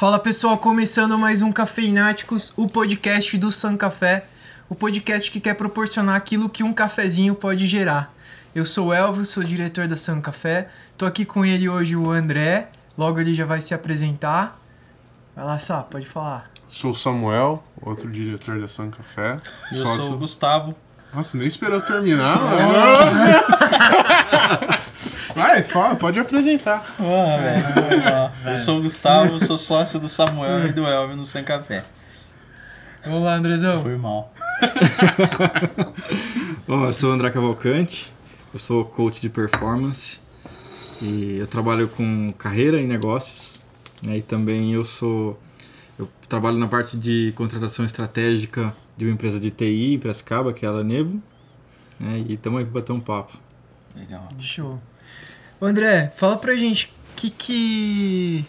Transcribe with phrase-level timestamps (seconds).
[0.00, 4.24] Fala pessoal, começando mais um Cafeináticos, o podcast do San Café,
[4.66, 8.10] o podcast que quer proporcionar aquilo que um cafezinho pode gerar.
[8.54, 12.10] Eu sou o Elvio, sou diretor da San Café, tô aqui com ele hoje o
[12.10, 14.58] André, logo ele já vai se apresentar.
[15.36, 16.50] Vai lá, Sá, pode falar.
[16.66, 19.36] Sou o Samuel, outro diretor da San Café.
[19.70, 20.74] Eu Sócio- sou o Gustavo.
[21.12, 22.38] Nossa, nem esperou terminar.
[25.34, 26.84] Vai, fala, pode apresentar.
[28.44, 31.84] Eu sou o Gustavo, sou sócio do Samuel e do Elvio no Sem Café.
[33.06, 33.82] Olá, Andrezão.
[33.82, 34.32] Foi mal.
[36.66, 38.12] Bom, eu sou o André Cavalcante,
[38.52, 40.18] eu sou coach de performance
[41.00, 43.60] e eu trabalho com carreira e negócios.
[44.02, 45.40] né, E também eu sou.
[45.98, 50.66] Eu trabalho na parte de contratação estratégica de uma empresa de TI em Piracicaba, que
[50.66, 51.22] é a Lanevo.
[51.98, 53.38] Né, e estamos aí para bater um papo.
[53.96, 54.28] Legal.
[54.38, 54.78] Show.
[55.60, 58.44] André, fala pra gente que que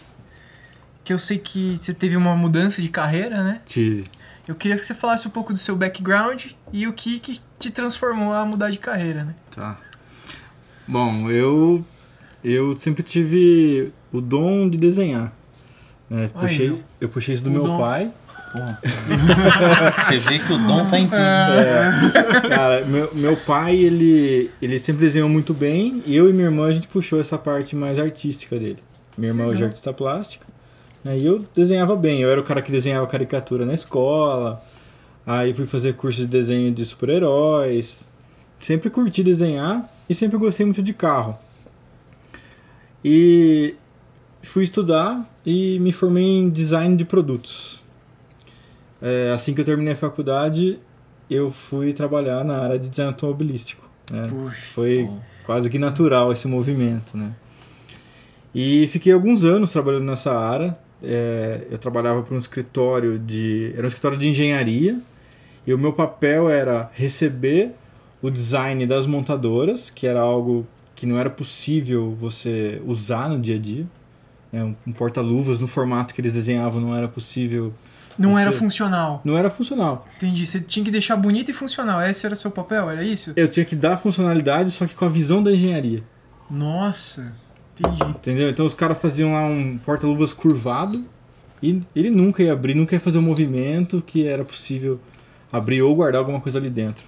[1.04, 3.60] que eu sei que você teve uma mudança de carreira, né?
[3.66, 4.04] Te,
[4.46, 7.70] Eu queria que você falasse um pouco do seu background e o que, que te
[7.70, 9.34] transformou a mudar de carreira, né?
[9.54, 9.78] tá.
[10.86, 11.84] Bom, eu,
[12.42, 15.32] eu sempre tive o dom de desenhar.
[16.10, 17.78] né, puxei, eu puxei isso do O meu dom.
[17.78, 18.10] pai.
[19.96, 21.16] Você vê que o dom tá em tudo.
[21.18, 22.40] né?
[22.48, 26.02] Cara, meu, meu pai, ele, ele sempre desenhou muito bem.
[26.06, 28.78] E eu e minha irmã, a gente puxou essa parte mais artística dele.
[29.16, 30.46] Minha irmã hoje é artista plástica.
[31.04, 32.20] né, E eu desenhava bem.
[32.20, 34.62] Eu era o cara que desenhava caricatura na escola.
[35.26, 38.08] Aí fui fazer curso de desenho de super-heróis.
[38.60, 41.36] Sempre curti desenhar e sempre gostei muito de carro.
[43.04, 43.74] E
[44.42, 47.81] fui estudar e me formei em design de produtos.
[49.02, 50.78] É, assim que eu terminei a faculdade,
[51.28, 53.90] eu fui trabalhar na área de design automobilístico.
[54.08, 54.28] Né?
[54.28, 54.56] Puxa.
[54.74, 55.10] Foi
[55.44, 57.34] quase que natural esse movimento, né?
[58.54, 60.78] E fiquei alguns anos trabalhando nessa área.
[61.02, 63.72] É, eu trabalhava para um escritório de...
[63.74, 65.00] Era um escritório de engenharia.
[65.66, 67.72] E o meu papel era receber
[68.20, 73.56] o design das montadoras, que era algo que não era possível você usar no dia
[73.56, 73.86] a dia.
[74.52, 74.62] né?
[74.62, 77.72] Um, um porta-luvas no formato que eles desenhavam não era possível...
[78.18, 79.20] Não era Você- funcional.
[79.24, 80.06] Não era funcional.
[80.16, 80.46] Entendi.
[80.46, 82.00] Você tinha que deixar bonito e funcional.
[82.02, 82.90] Esse era o seu papel?
[82.90, 83.32] Era isso?
[83.36, 86.02] Eu tinha que dar funcionalidade, só que com a visão da engenharia.
[86.50, 87.32] Nossa.
[87.78, 88.02] Entendi.
[88.10, 88.50] Entendeu?
[88.50, 91.04] Então os caras faziam lá um porta-luvas curvado
[91.62, 95.00] e ele nunca ia abrir, nunca ia fazer um movimento que era possível
[95.50, 97.04] abrir ou guardar alguma coisa ali dentro.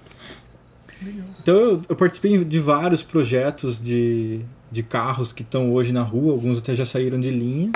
[1.41, 6.31] Então eu, eu participei de vários projetos de, de carros que estão hoje na rua,
[6.31, 7.71] alguns até já saíram de linha.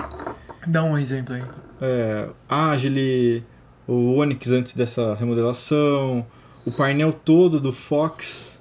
[0.66, 1.44] Dá um exemplo aí.
[1.81, 3.44] É, Agile,
[3.88, 6.25] o Onix antes dessa remodelação,
[6.66, 8.59] o painel todo do Fox,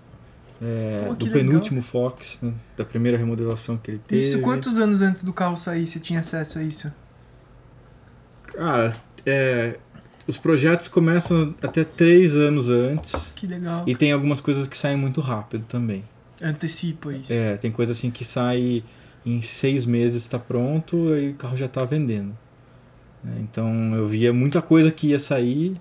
[0.62, 1.40] é, Pô, do legal.
[1.40, 4.20] penúltimo Fox, né, da primeira remodelação que ele teve.
[4.20, 6.92] Isso quantos anos antes do carro sair você tinha acesso a isso?
[8.44, 8.96] Cara,
[9.26, 9.78] é,
[10.26, 13.84] os projetos começam até três anos antes Que legal.
[13.86, 16.04] e tem algumas coisas que saem muito rápido também.
[16.40, 17.32] Antecipa isso.
[17.32, 18.82] É, tem coisa assim que sai
[19.26, 22.36] em seis meses está pronto e o carro já está vendendo.
[23.26, 25.76] É, Então eu via muita coisa que ia sair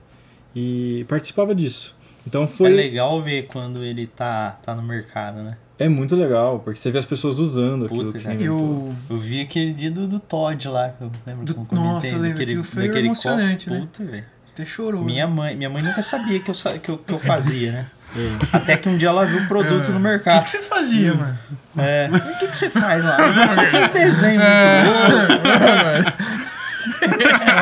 [0.55, 1.95] e participava disso.
[2.25, 5.51] Então É foi legal ver quando ele tá, tá no mercado, né?
[5.79, 8.05] é muito legal porque você vê as pessoas usando aquilo.
[8.05, 8.31] Puta, que você.
[8.47, 8.95] Eu.
[9.09, 11.77] Eu vi aquele dia do, do Todd lá, que eu lembro Do- que comentei.
[11.77, 13.79] Nossa, eu lembro, daquele- aquilo foi daquele emocionante, copo.
[13.79, 13.81] né?
[13.93, 14.23] Puta, velho.
[14.51, 15.03] Até chorou.
[15.05, 17.85] Minha mãe, minha mãe nunca sabia que eu, que eu, que eu fazia, né?
[18.51, 19.89] Até que um dia ela viu o produto É.
[19.89, 20.43] no O que, mercado.
[20.45, 21.37] que você fazia, mano?
[21.77, 22.09] É.
[22.11, 23.17] O que, que você faz lá?
[23.61, 26.46] Esses desenhos muito loucos.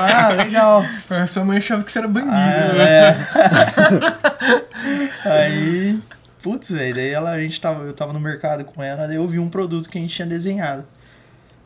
[0.03, 0.86] Ah, legal.
[1.09, 2.31] A sua mãe achava que você era bandido.
[2.34, 3.18] Ah, né?
[5.25, 5.30] é.
[5.46, 6.00] Aí,
[6.41, 9.28] putz, velho, daí ela, a gente tava, eu tava no mercado com ela, daí eu
[9.28, 10.84] vi um produto que a gente tinha desenhado.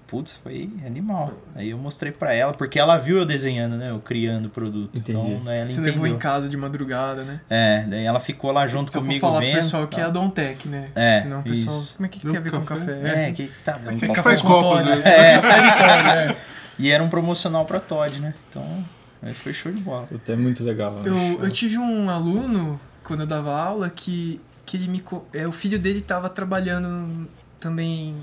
[0.08, 1.34] Putz, foi animal.
[1.56, 3.92] Aí eu mostrei pra ela, porque ela viu eu desenhando, né?
[3.92, 4.98] Eu criando o produto.
[4.98, 5.19] Entendi.
[5.19, 5.92] Então, né, ela Você entendeu.
[5.94, 7.42] levou em casa de madrugada, né?
[7.48, 9.56] É, daí ela ficou lá junto Só comigo falar pro vendo.
[9.57, 10.12] pessoal que é a tá.
[10.12, 10.88] Dontec, né?
[10.95, 11.78] É, Senão o pessoal.
[11.78, 11.95] isso.
[11.95, 12.86] Como é que, que tem a ver com café?
[12.86, 13.28] café?
[13.28, 14.13] É, que tá dando Quem copo.
[14.13, 14.95] que faz copo, né?
[14.95, 16.36] Você faz café de Todd, é.
[16.80, 18.34] E era um promocional pra Todd, né?
[18.50, 18.86] Então,
[19.22, 20.08] aí foi show de bola.
[20.08, 21.02] Puta, é muito legal.
[21.06, 21.44] Eu, acho.
[21.44, 25.04] eu tive um aluno, quando eu dava aula, que, que ele me.
[25.34, 27.28] É, o filho dele tava trabalhando
[27.60, 28.16] também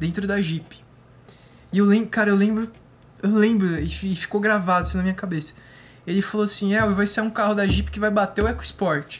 [0.00, 0.76] dentro da Jeep.
[1.72, 2.70] E eu lembro, cara, eu lembro.
[3.22, 5.52] Eu lembro, e fi- ficou gravado isso na minha cabeça.
[6.06, 9.18] Ele falou assim: É, vai ser um carro da Jeep que vai bater o EcoSport.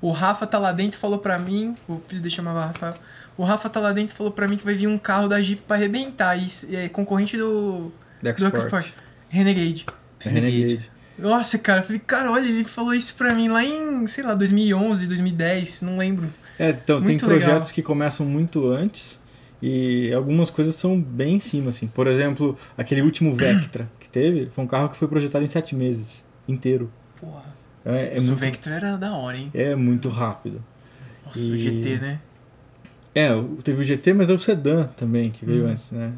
[0.00, 2.92] O Rafa tá lá dentro e falou pra mim, o filho dele chamava Rafael.
[3.36, 5.40] O Rafa tá lá dentro e falou pra mim que vai vir um carro da
[5.42, 6.36] Jeep pra arrebentar.
[6.36, 7.90] E é concorrente do,
[8.22, 8.54] Da do Export.
[8.56, 8.92] EcoSport.
[9.28, 9.86] Renegade.
[10.24, 10.90] É Renegade.
[11.18, 14.34] Nossa, cara, eu falei, cara, olha, ele falou isso pra mim lá em, sei lá,
[14.34, 16.28] 2011, 2010, não lembro.
[16.58, 17.72] É, então, tem Muito projetos legal.
[17.72, 19.20] que começam muito antes
[19.62, 21.86] e algumas coisas são bem em cima, assim.
[21.86, 25.74] Por exemplo, aquele último Vectra que teve foi um carro que foi projetado em sete
[25.74, 26.90] meses inteiro.
[27.20, 27.42] Porra.
[27.84, 29.50] É, é Isso, o muito, Vectra era da hora, hein?
[29.54, 30.64] é muito rápido.
[31.26, 32.20] Nossa, E- o GT, né?
[33.14, 35.70] É, o- teve o GT, mas é o sedã também que veio Hum.
[35.70, 36.12] antes, né?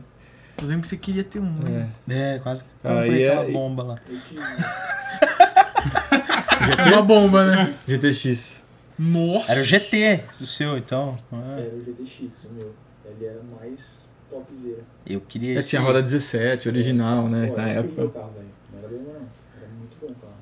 [0.59, 1.53] Eu lembro que você queria ter um.
[1.53, 1.91] né?
[2.09, 2.35] É.
[2.35, 3.99] É, quase comprei é- aquela bomba lá.
[4.09, 4.41] Eu tive.
[6.93, 7.73] Uma bomba, né?
[7.87, 8.63] GTX.
[8.99, 9.53] Nossa!
[9.53, 11.19] Era o GT do seu, então.
[11.33, 12.73] Ah, Era o GTX, o meu.
[13.05, 14.81] Ele era mais topzera.
[15.07, 15.69] Eu queria É, esse.
[15.71, 17.49] tinha roda 17, original, né?
[17.49, 18.09] Pô, Na época.
[18.09, 18.33] carro.
[18.73, 19.15] Não era bom, não.
[19.15, 20.33] Era muito bom o carro.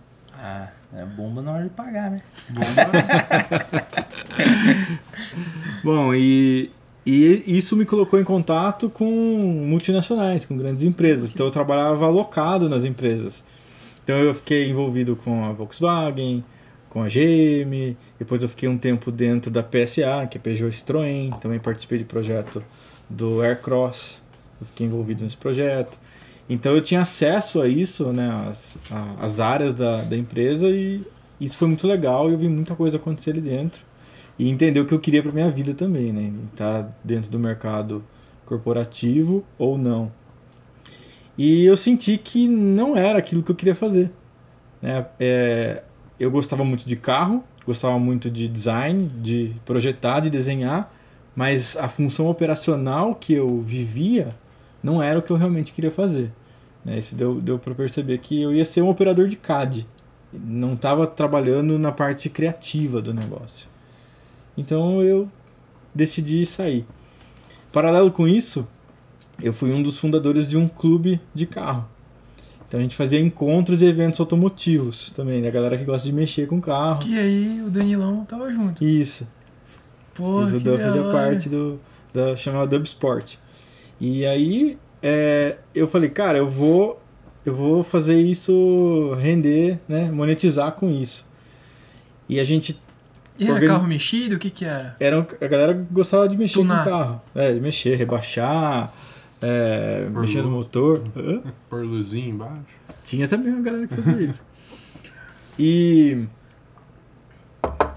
[0.46, 2.18] Ah, é bomba na hora de pagar, né?
[5.82, 6.70] Bom, e,
[7.06, 11.30] e isso me colocou em contato com multinacionais, com grandes empresas.
[11.30, 13.42] Então eu trabalhava alocado nas empresas.
[14.02, 16.44] Então eu fiquei envolvido com a Volkswagen,
[16.90, 21.38] com a GM, depois eu fiquei um tempo dentro da PSA, que é Peugeot Citroën,
[21.40, 22.62] também participei de projeto
[23.08, 24.22] do Aircross,
[24.60, 25.98] eu fiquei envolvido nesse projeto.
[26.48, 31.02] Então eu tinha acesso a isso, né, as, a- as áreas da, da empresa e
[31.40, 33.80] isso foi muito legal e eu vi muita coisa acontecer ali dentro
[34.38, 36.32] e entender o que eu queria para minha vida também, né?
[36.52, 38.04] Estar dentro do mercado
[38.44, 40.10] corporativo ou não.
[41.36, 44.10] E eu senti que não era aquilo que eu queria fazer.
[44.82, 45.06] Né?
[45.18, 45.82] É,
[46.18, 50.92] eu gostava muito de carro, gostava muito de design, de projetar, de desenhar,
[51.34, 54.34] mas a função operacional que eu vivia
[54.84, 56.30] não era o que eu realmente queria fazer.
[56.84, 56.98] Né?
[56.98, 59.86] Isso deu, deu para perceber que eu ia ser um operador de CAD.
[60.32, 63.66] Não estava trabalhando na parte criativa do negócio.
[64.56, 65.28] Então eu
[65.94, 66.84] decidi sair.
[67.72, 68.66] Paralelo com isso,
[69.42, 71.86] eu fui um dos fundadores de um clube de carro.
[72.68, 76.46] Então a gente fazia encontros e eventos automotivos também, da galera que gosta de mexer
[76.48, 77.06] com carro.
[77.06, 78.84] E aí o Danilão tava junto.
[78.84, 79.26] Isso.
[80.12, 81.80] Pô, Isso que da- da fazia parte do
[82.12, 83.36] da chamada Dub Sport.
[84.04, 87.02] E aí é, eu falei, cara, eu vou
[87.42, 91.26] eu vou fazer isso render, né, monetizar com isso.
[92.28, 92.78] E a gente
[93.38, 94.36] E era carro mexido?
[94.36, 94.94] O que que era?
[95.00, 96.84] era a galera gostava de mexer Tunar.
[96.84, 98.92] com o carro, é, de mexer, rebaixar,
[99.40, 101.02] é, Por mexer no motor.
[101.70, 102.60] Pôr luzinha embaixo.
[103.04, 104.42] Tinha também uma galera que fazia isso.
[105.58, 106.26] E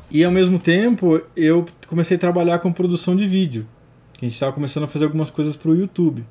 [0.10, 3.68] e ao mesmo tempo eu comecei a trabalhar com produção de vídeo.
[4.18, 6.26] Que a gente estava começando a fazer algumas coisas para o YouTube.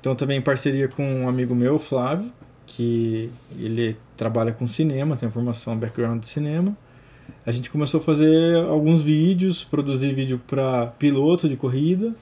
[0.00, 2.30] Então também em parceria com um amigo meu, Flávio,
[2.66, 6.76] que ele trabalha com cinema, tem formação, background de cinema.
[7.46, 12.14] A gente começou a fazer alguns vídeos, produzir vídeo para piloto de corrida.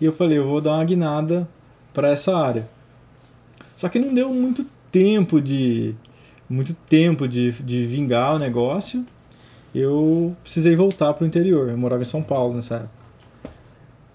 [0.00, 1.48] E eu falei, eu vou dar uma guinada
[1.92, 2.68] para essa área.
[3.76, 5.94] Só que não deu muito tempo de
[6.48, 9.04] muito tempo de, de vingar o negócio.
[9.74, 11.68] Eu precisei voltar para o interior.
[11.68, 12.99] Eu morava em São Paulo nessa época.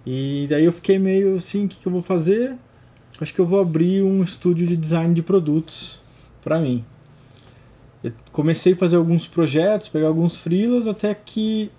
[0.05, 2.55] E daí eu fiquei meio assim, o que, que eu vou fazer?
[3.19, 5.99] Acho que eu vou abrir um estúdio de design de produtos
[6.43, 6.85] para mim.
[8.03, 11.71] Eu comecei a fazer alguns projetos, pegar alguns freelas, até que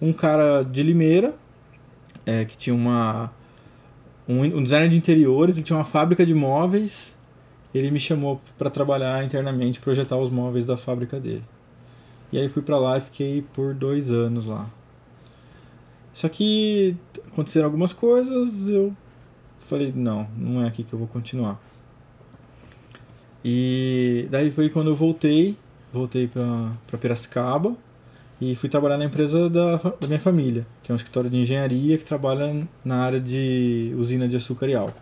[0.00, 1.34] um cara de Limeira,
[2.26, 3.30] é, que tinha uma
[4.28, 7.16] um, um designer de interiores, ele tinha uma fábrica de móveis,
[7.74, 11.44] ele me chamou para trabalhar internamente, projetar os móveis da fábrica dele.
[12.30, 14.66] E aí fui para lá e fiquei por dois anos lá.
[16.12, 16.96] Só que
[17.38, 18.92] aconteceram algumas coisas, eu
[19.60, 21.60] falei, não, não é aqui que eu vou continuar.
[23.44, 25.56] E daí foi quando eu voltei,
[25.92, 27.76] voltei para Piracicaba
[28.40, 31.96] e fui trabalhar na empresa da, da minha família, que é um escritório de engenharia
[31.96, 35.00] que trabalha na área de usina de açúcar e álcool.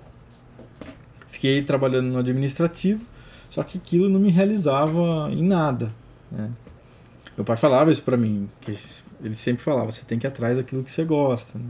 [1.27, 3.03] Fiquei trabalhando no administrativo,
[3.49, 5.91] só que aquilo não me realizava em nada.
[6.31, 6.51] Né?
[7.35, 8.77] Meu pai falava isso pra mim, que
[9.23, 11.59] ele sempre falava, você tem que ir atrás daquilo que você gosta.
[11.59, 11.65] né?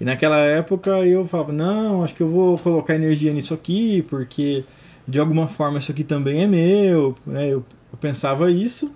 [0.00, 4.64] E naquela época eu falava, não, acho que eu vou colocar energia nisso aqui, porque
[5.06, 7.14] de alguma forma isso aqui também é meu.
[7.26, 7.48] Né?
[7.48, 8.90] Eu, eu pensava isso,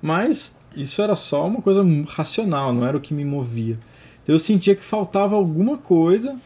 [0.00, 3.76] mas isso era só uma coisa racional, não era o que me movia.
[4.22, 6.36] Então eu sentia que faltava alguma coisa,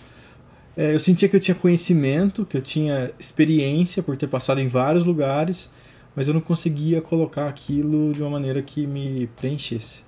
[0.74, 4.66] é, eu sentia que eu tinha conhecimento, que eu tinha experiência por ter passado em
[4.66, 5.68] vários lugares,
[6.16, 10.02] mas eu não conseguia colocar aquilo de uma maneira que me preenchesse.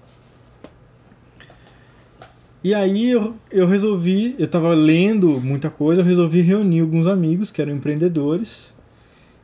[2.65, 7.51] E aí eu, eu resolvi, eu estava lendo muita coisa, eu resolvi reunir alguns amigos
[7.51, 8.73] que eram empreendedores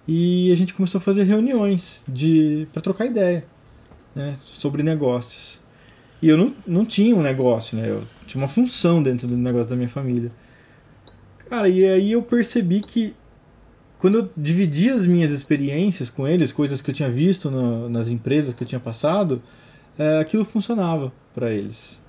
[0.09, 3.45] e a gente começou a fazer reuniões de para trocar ideia
[4.17, 5.61] né, sobre negócios.
[6.23, 7.89] E eu não, não tinha um negócio, né?
[7.91, 10.33] Eu tinha uma função dentro do negócio da minha família.
[11.49, 13.15] Cara, e aí eu percebi que
[13.99, 18.09] quando eu dividi as minhas experiências com eles, coisas que eu tinha visto na- nas
[18.09, 19.43] empresas que eu tinha passado,
[19.99, 22.01] é, aquilo funcionava para eles.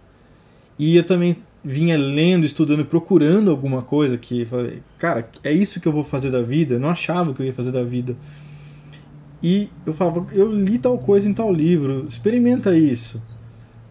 [0.82, 5.88] E eu também vinha lendo, estudando, procurando alguma coisa que falei, cara, é isso que
[5.88, 6.74] eu vou fazer da vida.
[6.74, 8.18] Eu não achava que eu ia fazer da vida.
[9.44, 13.22] E eu falava, eu li tal coisa em tal livro, experimenta isso,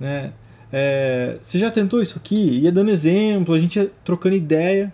[0.00, 0.32] né?
[0.72, 2.58] É, você já tentou isso aqui?
[2.58, 4.92] Ia dando exemplo, a gente ia trocando ideia,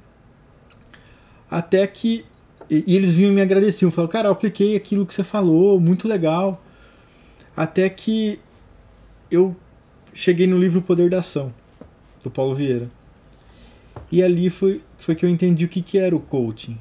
[1.50, 2.26] até que
[2.68, 5.80] e, e eles vinham e me agradeciam, falaram, cara, eu apliquei aquilo que você falou,
[5.80, 6.62] muito legal,
[7.56, 8.38] até que
[9.30, 9.56] eu
[10.12, 11.52] cheguei no livro Poder da Ação
[12.26, 12.90] do Paulo Vieira.
[14.10, 16.76] E ali foi, foi que eu entendi o que, que era o coaching,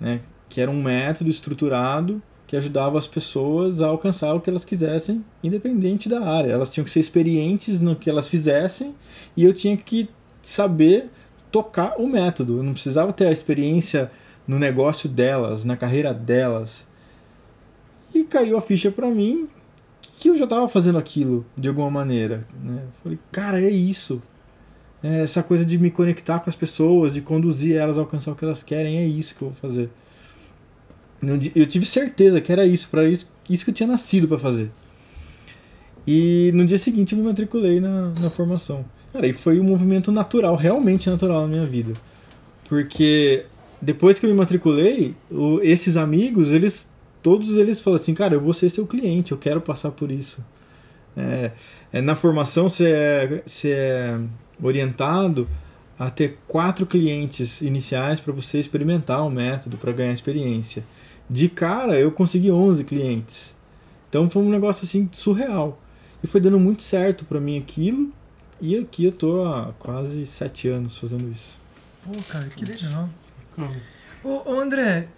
[0.00, 0.20] né?
[0.48, 5.22] Que era um método estruturado que ajudava as pessoas a alcançar o que elas quisessem,
[5.42, 6.50] independente da área.
[6.50, 8.94] Elas tinham que ser experientes no que elas fizessem
[9.36, 10.08] e eu tinha que
[10.40, 11.10] saber
[11.52, 12.58] tocar o método.
[12.58, 14.10] Eu não precisava ter a experiência
[14.46, 16.86] no negócio delas, na carreira delas.
[18.14, 19.46] E caiu a ficha para mim
[20.18, 22.46] que eu já estava fazendo aquilo de alguma maneira.
[22.62, 22.82] Né?
[23.02, 24.22] Falei, cara, é isso.
[25.02, 28.34] É essa coisa de me conectar com as pessoas, de conduzir elas a alcançar o
[28.34, 29.90] que elas querem, é isso que eu vou fazer.
[31.54, 34.70] Eu tive certeza que era isso, para isso, isso que eu tinha nascido para fazer.
[36.06, 38.84] E no dia seguinte eu me matriculei na, na formação.
[39.12, 41.92] Cara, e foi um movimento natural, realmente natural na minha vida.
[42.68, 43.46] Porque
[43.80, 46.88] depois que eu me matriculei, o, esses amigos, eles
[47.22, 50.42] todos eles falam assim, cara, eu vou ser seu cliente, eu quero passar por isso.
[51.16, 51.50] É,
[51.92, 54.20] é, na formação você é, você é
[54.62, 55.48] orientado
[55.98, 60.84] a ter quatro clientes iniciais para você experimentar o método, para ganhar experiência.
[61.28, 63.56] De cara, eu consegui 11 clientes.
[64.08, 65.80] Então foi um negócio assim surreal.
[66.22, 68.12] E foi dando muito certo para mim aquilo.
[68.60, 71.56] E aqui eu tô há quase sete anos fazendo isso.
[72.04, 73.08] Pô, cara, que legal.
[74.24, 75.08] Ô, ô, André,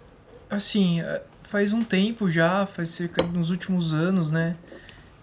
[0.49, 4.55] assim, eh, faz um tempo já, faz cerca uns últimos anos, né?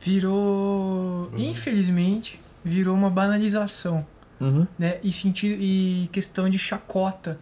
[0.00, 4.06] Virou, infelizmente, virou uma banalização,
[4.40, 4.66] Uhum.
[4.78, 4.98] né?
[5.02, 7.38] E sentido e questão de chacota,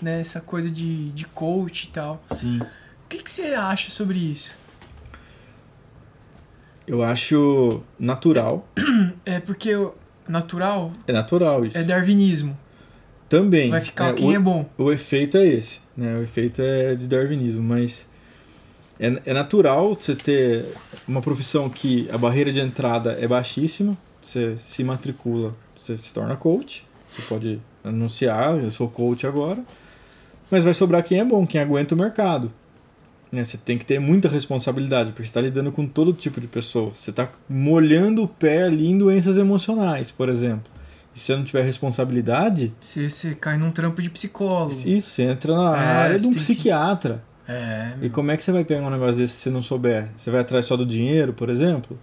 [0.00, 0.20] né?
[0.20, 2.22] Essa coisa de, de coach e tal.
[2.30, 2.58] Sim.
[2.60, 4.52] O que, que você acha sobre isso?
[6.86, 8.66] Eu acho natural.
[9.26, 9.94] É porque o
[10.26, 11.76] natural É natural isso.
[11.76, 12.56] é darwinismo.
[13.28, 13.70] Também.
[13.70, 14.66] Vai ficar é, quem o, é bom.
[14.78, 16.16] o efeito é esse, né?
[16.16, 18.08] O efeito é de darwinismo, mas
[18.98, 20.64] é, é natural você ter
[21.06, 23.98] uma profissão que a barreira de entrada é baixíssima.
[24.28, 26.84] Você se matricula, você se torna coach.
[27.08, 29.64] Você pode anunciar, eu sou coach agora.
[30.50, 32.52] Mas vai sobrar quem é bom, quem aguenta o mercado.
[33.32, 33.42] Né?
[33.42, 36.90] Você tem que ter muita responsabilidade, porque você está lidando com todo tipo de pessoa.
[36.94, 40.70] Você está molhando o pé ali em doenças emocionais, por exemplo.
[41.14, 44.74] E se você não tiver responsabilidade, Você, você cai num trampo de psicólogo.
[44.86, 47.24] isso, você entra na É, área de um tem que- psiquiatra.
[47.48, 50.08] É, E como é que você vai pegar um negócio desse se você não souber?
[50.18, 51.98] Você vai atrás só do dinheiro, por exemplo?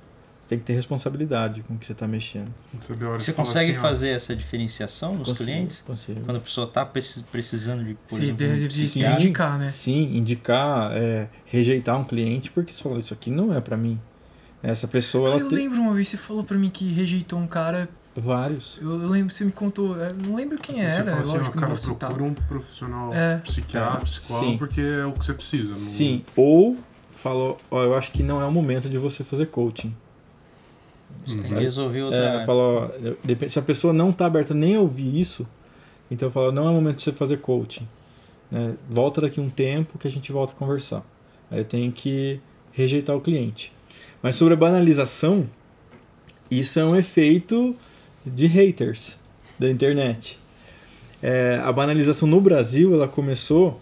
[0.45, 2.53] Você tem que ter responsabilidade com o que você está mexendo.
[2.69, 5.29] Tem que saber a hora Você de falar consegue assim, ó, fazer essa diferenciação nos
[5.29, 5.83] Consigo, clientes?
[5.87, 6.21] Consigo.
[6.23, 9.23] Quando a pessoa está precisando de, por Você exemplo, deve psiquiatra?
[9.23, 9.69] indicar, né?
[9.69, 13.99] Sim, indicar, é, rejeitar um cliente porque você falou, isso aqui não é pra mim.
[14.61, 17.39] Essa pessoa, Ah, ela eu tem lembro uma vez você falou pra mim que rejeitou
[17.39, 17.89] um cara.
[18.15, 18.77] vários.
[18.79, 19.97] Eu, eu lembro, você me contou.
[19.97, 21.05] eu não lembro quem Você era.
[21.05, 23.37] fala assim, ó, lógico cara, procura um profissional É.
[23.39, 24.57] psiquiatra, psicólogo, Sim.
[24.59, 25.69] porque é o que você precisa.
[25.69, 26.77] não- Sim, ou
[27.15, 29.91] falou, ó, eu acho que não é o momento de você fazer coaching.
[31.25, 31.57] Você tem Uhum.
[31.57, 34.79] que resolver outra É, falou, ó, eu- se a pessoa não tá aberta nem a
[34.81, 35.47] ouvir isso,
[36.09, 37.87] então fala, não é o momento de você fazer coaching.
[38.51, 38.75] né?
[38.87, 41.03] Volta daqui um tempo que a gente volta a conversar.
[41.49, 42.39] Aí eu tenho que
[42.71, 43.71] rejeitar o cliente.
[44.21, 45.47] Mas sobre a banalização,
[46.49, 47.75] isso é um efeito
[48.23, 49.17] de haters
[49.57, 50.39] da internet.
[51.23, 53.81] É, a banalização no Brasil ela começou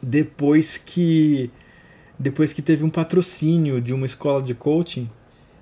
[0.00, 1.50] depois que
[2.18, 5.10] depois que teve um patrocínio de uma escola de coaching,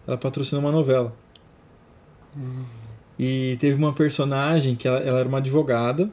[0.06, 1.14] ela patrocinou uma novela.
[3.18, 6.08] E teve uma personagem que ela, ela era uma advogada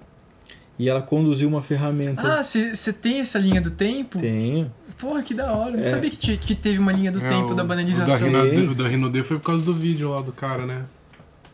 [0.77, 2.39] e ela conduziu uma ferramenta.
[2.39, 4.19] Ah, você tem essa linha do tempo?
[4.19, 4.71] Tenho.
[4.97, 5.71] Porra, que da hora.
[5.71, 5.89] Eu não É.
[5.89, 8.03] sabia que, tinha- que teve uma linha do É, tempo o- da banalização.
[8.03, 8.67] O da, Rinode, Tem.
[8.69, 10.83] o da Rinode foi por causa do vídeo lá do cara, né?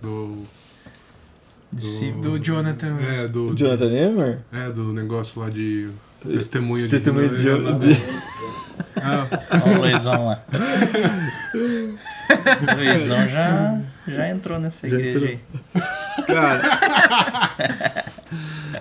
[0.01, 0.35] Do.
[1.77, 2.97] Se- Do Jonathan.
[2.99, 3.51] É, do.
[3.51, 4.39] O Jonathan Emmer?
[4.51, 5.89] É, do negócio lá de.
[6.23, 6.89] Testemunha de.
[6.89, 7.97] Testemunha de, é, de-
[8.97, 9.27] Ah,
[9.63, 10.43] Olha o Luizão lá.
[12.29, 15.29] o Luizão já, já entrou nessa Já igreja entrou.
[15.75, 16.23] aí.
[16.27, 18.05] Cara.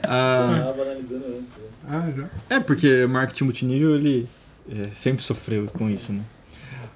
[0.02, 1.56] Ah, analisando antes.
[1.56, 1.68] né?
[1.88, 2.56] ah, já.
[2.56, 4.28] é porque marketing multinível ele
[4.68, 6.20] é, sempre sofreu com isso, né?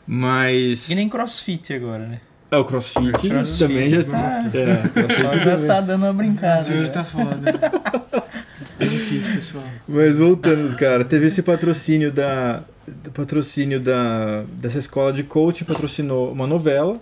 [0.06, 0.90] Mas.
[0.90, 2.20] E nem crossfit agora, né?
[2.50, 4.02] É, o crossfit, Crossfit, também já.
[4.04, 4.44] tá.
[4.54, 5.66] É, Só crossfit já também.
[5.66, 6.56] tá dando uma brincada.
[6.56, 7.50] Mas hoje tá foda.
[8.80, 9.64] É difícil, pessoal.
[9.86, 12.62] Mas voltando, cara, teve esse patrocínio da
[13.12, 17.00] patrocínio da dessa escola de coaching patrocinou uma novela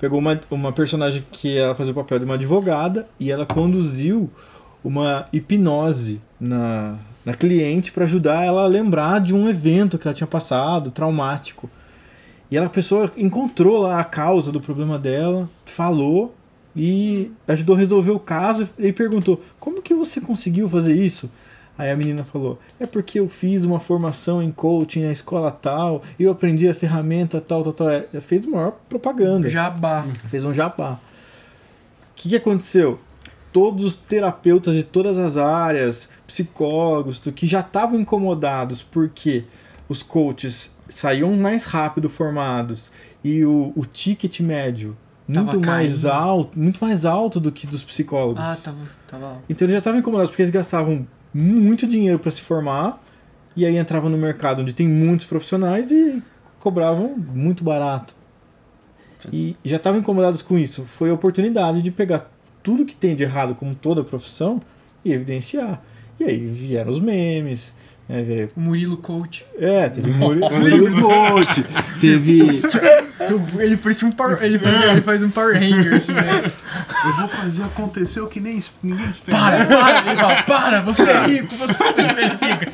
[0.00, 4.30] pegou uma, uma personagem que ela fazia o papel de uma advogada e ela conduziu
[4.82, 10.14] uma hipnose na, na cliente para ajudar ela a lembrar de um evento que ela
[10.14, 11.68] tinha passado, traumático.
[12.50, 16.34] E ela, a pessoa encontrou lá a causa do problema dela, falou
[16.74, 21.30] e ajudou a resolver o caso e perguntou: Como que você conseguiu fazer isso?
[21.80, 26.02] Aí a menina falou: É porque eu fiz uma formação em coaching na escola tal,
[26.18, 27.90] eu aprendi a ferramenta tal, tal, tal.
[27.90, 30.04] É, Fez maior propaganda Jabá.
[30.28, 30.92] fez um jabá.
[30.92, 32.98] O que, que aconteceu?
[33.52, 39.44] Todos os terapeutas de todas as áreas, psicólogos, que já estavam incomodados porque
[39.88, 42.92] os coaches saíam mais rápido formados
[43.24, 44.96] e o, o ticket médio
[45.32, 46.12] Tava muito mais caindo.
[46.12, 48.42] alto, muito mais alto do que dos psicólogos.
[48.42, 48.78] Ah, tava.
[49.06, 49.38] tava...
[49.48, 53.02] Então eles já estavam incomodados porque eles gastavam muito dinheiro para se formar
[53.56, 56.22] e aí entravam no mercado onde tem muitos profissionais e
[56.58, 58.14] cobravam muito barato.
[59.32, 60.84] E já estavam incomodados com isso.
[60.84, 62.30] Foi a oportunidade de pegar
[62.62, 64.60] tudo que tem de errado, como toda profissão,
[65.04, 65.82] e evidenciar.
[66.18, 67.74] E aí vieram os memes.
[68.56, 69.44] O Murilo Coach.
[69.58, 71.64] É, teve Muri- Murilo Coach,
[72.00, 72.62] teve.
[73.60, 76.50] Ele parece um Power, ele, faz, ele faz um Power Ranger, assim, né?
[77.04, 79.38] Eu vou fazer acontecer o que nem ninguém espera.
[79.38, 82.72] Para, para, ele fala, para, você é rico, você ele fica.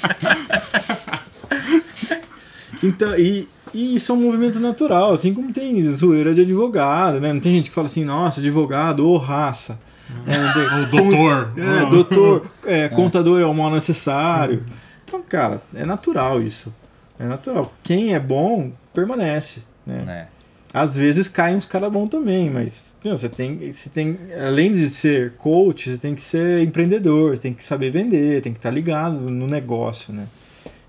[2.82, 7.32] Então, e, e isso é um movimento natural, assim como tem zoeira de advogado, né?
[7.32, 9.78] Não tem gente que fala assim, nossa, advogado ou raça.
[10.26, 11.52] É, O doutor.
[11.56, 14.62] É, doutor, é, contador é o mal necessário.
[15.06, 16.74] Então, cara, é natural isso.
[17.16, 17.72] É natural.
[17.84, 19.62] Quem é bom, permanece.
[19.86, 20.02] Né?
[20.02, 20.28] né?
[20.74, 24.90] Às vezes caem uns caras bons também, mas meu, você, tem, você tem, além de
[24.90, 28.70] ser coach, você tem que ser empreendedor, você tem que saber vender, tem que estar
[28.70, 30.26] ligado no negócio, né?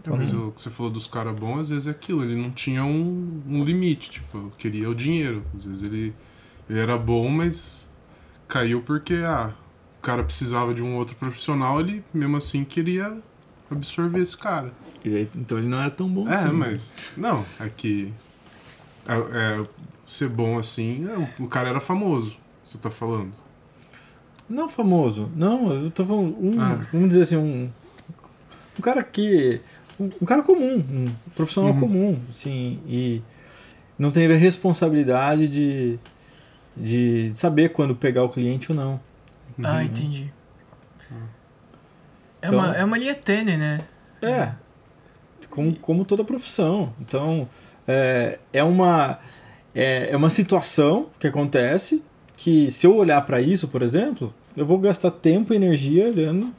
[0.10, 2.84] Mas o que você falou dos caras bons, às vezes é aquilo, ele não tinha
[2.84, 5.44] um, um limite, tipo, queria o dinheiro.
[5.56, 6.14] Às vezes ele,
[6.70, 7.88] ele era bom, mas
[8.48, 9.54] caiu porque ah,
[10.00, 13.18] o cara precisava de um outro profissional, ele mesmo assim queria
[13.72, 14.72] absorver esse cara.
[15.04, 16.50] E aí, então ele não era tão bom É, assim.
[16.52, 16.98] mas.
[17.16, 18.14] Não, é que.
[19.08, 19.14] É,
[19.62, 19.64] é,
[20.06, 23.32] ser bom assim, é, o, cara era famoso, você tá falando.
[24.50, 25.30] Não famoso.
[25.36, 26.36] Não, eu tô falando.
[26.40, 26.86] Um, Ah.
[26.92, 27.70] Vamos dizer assim, um.
[28.78, 29.62] Um cara que.
[30.00, 31.80] Um, um cara comum, um profissional Uhum.
[31.80, 33.22] comum, assim, e
[33.98, 36.00] não teve a responsabilidade de,
[36.76, 39.00] de saber quando pegar o cliente ou não.
[39.64, 40.32] Ah, entendi.
[42.42, 43.82] É, Então- uma, é uma linha tênue, né?
[44.22, 44.52] É.
[45.50, 46.94] Como, como toda profissão.
[47.00, 47.48] Então,
[47.88, 49.20] é, é, uma,
[49.74, 52.04] é, é uma situação que acontece
[52.36, 56.54] que se eu olhar para isso, por exemplo, eu vou gastar tempo e energia olhando.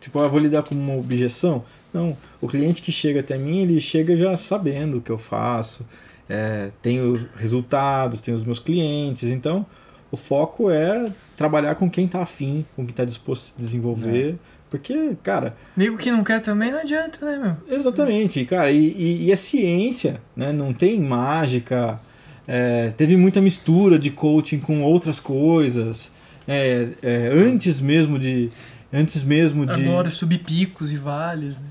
[0.00, 1.64] Tipo, eu vou lidar com uma objeção.
[1.92, 5.84] Não, o cliente que chega até mim, ele chega já sabendo o que eu faço,
[6.28, 9.30] é, tem os resultados, tem os meus clientes.
[9.30, 9.64] Então,
[10.10, 14.36] o foco é trabalhar com quem está afim, com quem está disposto a se desenvolver.
[14.72, 17.76] Porque, cara, Nego que não quer também não adianta, né, meu?
[17.76, 20.50] Exatamente, cara, e, e, e é ciência, né?
[20.50, 22.00] Não tem mágica.
[22.48, 26.10] é, teve muita mistura de coaching com outras coisas.
[26.48, 28.50] é, é, antes mesmo de.
[28.90, 29.86] Antes mesmo de.
[29.86, 31.66] Agora subir picos e vales, né?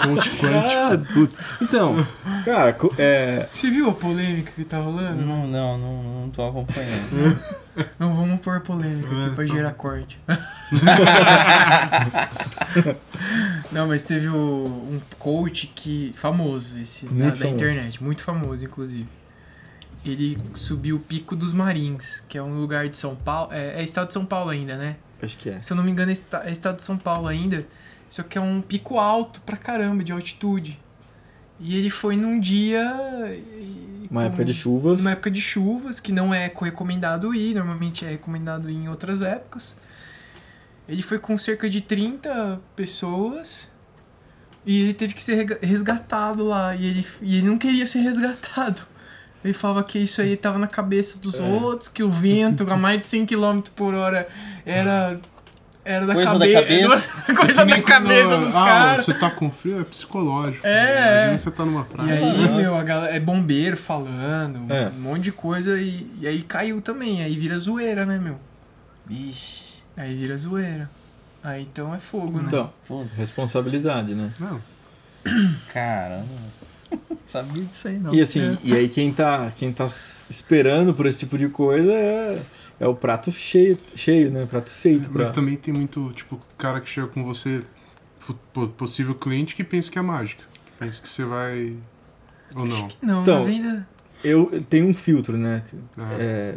[0.00, 0.46] Quântico.
[0.46, 0.96] Ah.
[1.60, 2.06] Então,
[2.44, 5.22] cara, é, Você viu a polêmica que tá rolando?
[5.22, 7.38] Não, não, não, não tô acompanhando.
[7.98, 10.18] Não vamos pôr polêmica aqui É, pra tá gerar corte.
[13.72, 16.12] Não, mas teve o- um coach que.
[16.16, 17.54] famoso, esse da, Muito da famoso.
[17.54, 19.08] internet, muito famoso, inclusive.
[20.04, 23.52] Ele subiu o Pico dos Marins, que é um lugar de São Paulo.
[23.52, 24.96] É, é estado de São Paulo ainda, né?
[25.22, 25.62] acho que é.
[25.62, 27.64] Se eu não me engano, é, esta- é estado de São Paulo ainda.
[28.12, 30.78] Só que é um pico alto pra caramba, de altitude.
[31.58, 32.84] E ele foi num dia.
[34.10, 34.98] Uma época de chuvas.
[34.98, 39.22] numa época de chuvas, que não é recomendado ir, normalmente é recomendado ir em outras
[39.22, 39.74] épocas.
[40.86, 43.70] Ele foi com cerca de 30 pessoas
[44.66, 46.76] e ele teve que ser resgatado lá.
[46.76, 48.82] E ele, e ele não queria ser resgatado.
[49.42, 51.42] Ele falava que isso aí tava na cabeça dos É.
[51.42, 54.28] outros, que o vento a mais de 100 km por hora
[54.66, 55.18] era,
[55.84, 57.12] era da Coisa da cabe- cabeça.
[57.34, 59.04] coisa da cabeça dos ah, caras.
[59.04, 60.66] Você tá com frio, é psicológico.
[60.66, 61.38] É, Imagina é.
[61.38, 62.14] você tá numa E praia.
[62.14, 62.56] aí, Aham.
[62.56, 64.88] meu, a galera, é bombeiro falando, É.
[64.96, 68.38] um monte de coisa, e, e aí caiu também, aí vira zoeira, né, meu?
[69.10, 69.82] Ixi.
[69.96, 70.88] Aí vira zoeira.
[71.44, 72.44] Aí então é fogo, né?
[72.46, 72.70] Então,
[73.16, 74.30] responsabilidade, né?
[74.38, 74.60] Não,
[75.72, 76.26] caramba.
[77.26, 78.14] Sabia disso aí, não.
[78.14, 78.58] E assim, É.
[78.62, 79.86] e aí quem tá, quem tá
[80.28, 82.42] esperando por esse tipo de coisa é,
[82.82, 84.44] é o prato cheio, cheio, né?
[84.44, 85.22] Prato feito pra...
[85.22, 87.62] mas também tem muito, tipo, cara que chega com você,
[88.76, 90.42] possível cliente, que pensa que é mágica.
[90.80, 91.76] Pensa que você vai.
[92.56, 92.88] Ou não.
[93.00, 93.86] Não, Então, venda.
[94.24, 95.62] eu tenho um filtro, né?
[95.96, 96.54] Ah, É,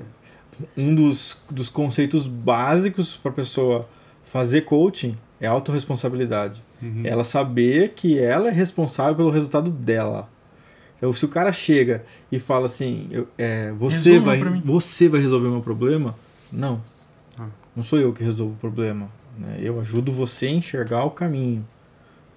[0.76, 3.88] um dos, dos conceitos básicos para pessoa
[4.24, 6.64] fazer coaching é autorresponsabilidade.
[6.82, 7.04] uhum.
[7.06, 10.28] Ela saber que ela é responsável pelo resultado dela.
[11.06, 15.22] Então, se o cara chega e fala assim, eu- é, você, Resolva vai, você vai
[15.22, 16.16] resolver o meu problema,
[16.52, 16.82] não.
[17.38, 17.48] Ah.
[17.76, 19.08] Não sou eu que resolvo o problema.
[19.38, 19.60] né?
[19.62, 21.64] Eu ajudo você a enxergar o caminho.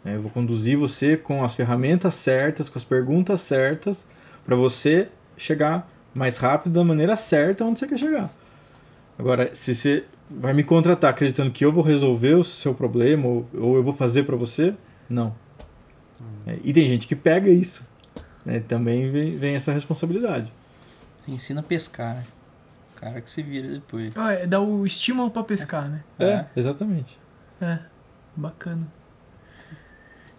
[0.04, 0.16] né?
[0.16, 4.04] Eu vou conduzir você com as ferramentas certas, com as perguntas certas,
[4.44, 8.31] para você chegar mais rápido da maneira certa onde você quer chegar.
[9.18, 13.48] Agora, se você vai me contratar acreditando que eu vou resolver o seu problema ou,
[13.54, 14.74] ou eu vou fazer para você,
[15.09, 15.35] não.
[16.46, 17.83] É, E tem gente que pega isso.
[18.44, 18.61] Né?
[18.61, 20.53] Também vem, vem essa responsabilidade.
[21.27, 22.24] Ensina a pescar, né?
[22.96, 24.12] O cara que se vira depois.
[24.16, 26.03] Ah, é, dá o estímulo pra pescar, né?
[26.18, 27.18] É, exatamente.
[27.61, 27.79] É,
[28.35, 28.87] bacana.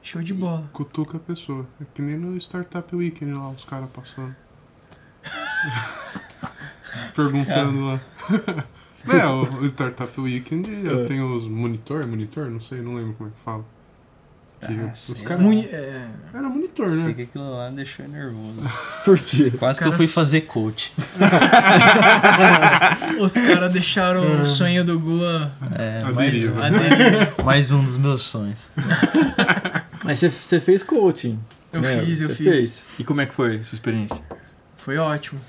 [0.01, 0.69] Show de bola.
[0.73, 1.65] Cutuca a pessoa.
[1.81, 4.35] É que nem no Startup Weekend lá, os caras passando.
[7.15, 7.99] Perguntando lá.
[9.07, 11.05] É, o o Startup Weekend, eu É.
[11.07, 13.63] tenho os monitor, monitor, não sei, não lembro como é que fala.
[14.59, 15.23] Que Ah, os.
[15.39, 17.13] Muni- é, Era monitor, Sei né?
[17.13, 18.59] que aquilo lá me deixou nervoso.
[19.05, 19.51] Por quê?
[19.57, 20.91] Quase que caras- eu fui fazer coach.
[23.19, 26.65] os caras deixaram o sonho do Gua É, A mais, deriva.
[26.65, 27.31] a dele.
[27.43, 28.69] mais um dos meus sonhos.
[30.03, 31.39] Mas você, fez coaching.
[31.71, 32.03] Eu né?
[32.03, 32.37] fiz, eu fiz.
[32.37, 32.85] fez.
[32.97, 34.21] E como é que foi a sua experiência?
[34.77, 35.39] Foi ótimo.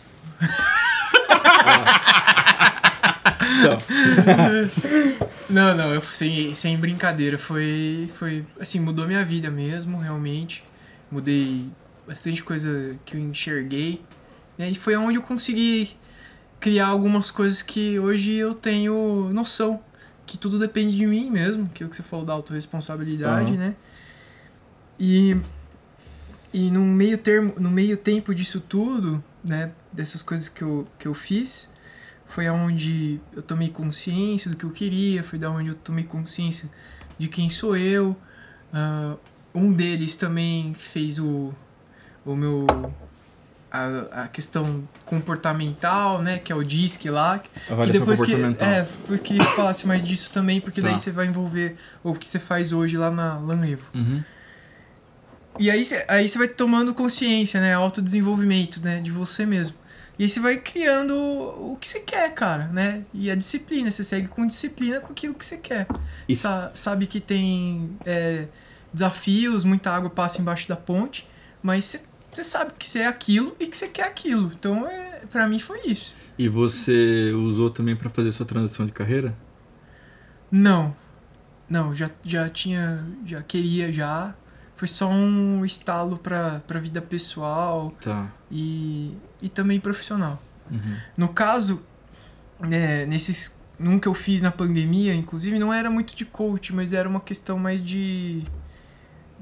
[3.24, 3.78] Então,
[5.50, 7.37] Não, não, eu, sem, sem brincadeira.
[7.37, 8.44] Foi, foi.
[8.59, 10.62] Assim, mudou minha vida mesmo, realmente.
[11.11, 11.66] Mudei
[12.06, 14.02] bastante coisa que eu enxerguei.
[14.56, 15.90] né, E foi onde eu consegui
[16.61, 19.80] criar algumas coisas que hoje eu tenho noção.
[20.26, 23.59] Que tudo depende de mim mesmo, que é o que você falou da autorresponsabilidade, Aham.
[23.59, 23.74] né?
[24.98, 25.37] E.
[26.52, 31.06] E no meio termo, no meio tempo disso tudo, né, dessas coisas que eu, que
[31.06, 31.69] eu fiz,
[32.30, 36.68] foi aonde eu tomei consciência do que eu queria, foi da onde eu tomei consciência
[37.18, 38.16] de quem sou eu.
[38.72, 39.14] Ah,
[39.54, 41.52] um deles também fez o,
[42.24, 42.66] o meu
[43.72, 48.68] a, a questão comportamental, né, que é o DISC lá, que avaliação depois que comportamental.
[48.68, 50.98] é, eu queria que falasse mais disso também, porque daí Tá.
[50.98, 53.84] você vai envolver o que você faz hoje lá na Lanlevo.
[53.94, 54.22] Uhum.
[55.58, 57.74] E aí você aí você vai tomando consciência, né?
[57.74, 59.00] Autodesenvolvimento, né?
[59.00, 59.76] De você mesmo.
[60.20, 63.04] E aí você vai criando o que você quer, cara, né?
[63.14, 65.87] E a disciplina, você segue com disciplina com aquilo que você quer.
[66.42, 68.46] Sa- sabe que tem é,
[68.92, 71.26] desafios, muita água passa embaixo da ponte,
[71.62, 74.52] mas você, você sabe que você é aquilo e que você quer aquilo.
[74.52, 76.14] Então, é, pra mim foi isso.
[76.38, 79.35] E você usou também para fazer sua transição de carreira?
[80.50, 80.94] Não.
[81.66, 84.35] Não, já, já tinha, já queria já.
[84.80, 88.32] Foi só um estalo pra, pra vida pessoal, Tá.
[88.50, 90.42] e, e também profissional.
[90.70, 90.96] Uhum.
[91.18, 91.82] No caso,
[92.58, 96.94] né, nesses num que eu fiz na pandemia, inclusive, não era muito de coach, mas
[96.94, 98.42] era uma questão mais de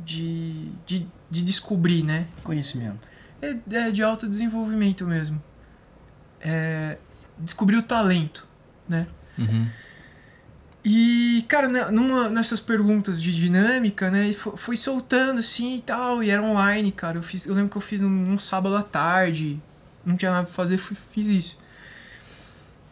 [0.04, 2.26] de, de, de descobrir, né?
[2.42, 3.08] Conhecimento.
[3.40, 5.40] É, é de autodesenvolvimento mesmo.
[6.40, 6.98] É,
[7.38, 8.44] descobrir o talento,
[8.88, 9.06] né?
[9.38, 9.68] Uhum.
[10.84, 16.30] E, cara, numa, nessas perguntas de dinâmica, né, fo- foi soltando assim e tal, e
[16.30, 17.18] era online, cara.
[17.18, 19.60] Eu, fiz, eu lembro que eu fiz num, num sábado à tarde,
[20.04, 21.58] não tinha nada pra fazer, fui- fiz isso.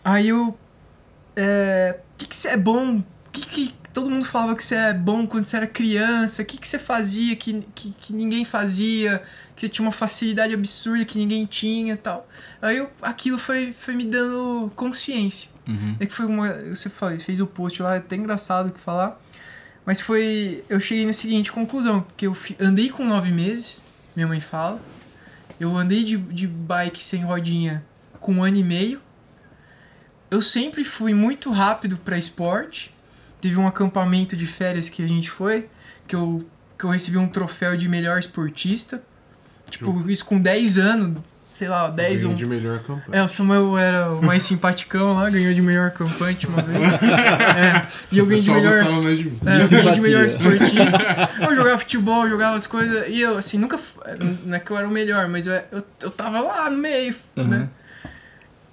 [0.05, 0.57] Aí eu.
[1.37, 2.01] É.
[2.14, 3.03] O que, que você é bom?
[3.33, 6.42] Que, que todo mundo falava que você é bom quando você era criança?
[6.42, 9.22] O que, você fazia que, que, que ninguém fazia?
[9.55, 12.29] Que você tinha uma facilidade absurda que ninguém tinha tal.
[12.62, 15.51] Aí eu, aquilo foi, foi me dando consciência.
[15.66, 15.96] Uhum.
[15.98, 16.52] É que foi uma.
[16.74, 19.20] Você falei, fez o post lá, é até engraçado o que falar.
[19.85, 20.64] Mas foi.
[20.68, 23.83] Eu cheguei na seguinte conclusão, porque eu andei com nove meses,
[24.14, 24.81] minha mãe fala.
[25.59, 27.83] Eu andei de, de bike sem rodinha
[28.20, 29.00] com um ano e meio.
[30.31, 32.92] Eu sempre fui muito rápido pra esporte.
[33.40, 35.68] Teve um acampamento de férias que a gente foi,
[36.07, 36.44] que eu,
[36.79, 39.02] que eu recebi um troféu de melhor esportista.
[39.70, 41.22] Tipo, isso com 10 anos,
[41.57, 43.19] sei lá, 10 ou Ganho de melhor campanha.
[43.19, 46.79] é, o Samuel era o mais simpaticão lá, ganhou de melhor campante uma vez.
[47.57, 49.03] É, e eu ganhei de melhor.
[49.03, 49.38] mais de mim.
[49.47, 51.31] É, eu ganhei de melhor esportista.
[51.40, 53.07] Eu jogava futebol, eu jogava as coisas.
[53.09, 53.79] E eu, assim, nunca.
[54.45, 57.14] Não é que eu era o melhor, mas eu, eu, eu tava lá no meio,
[57.35, 57.69] né?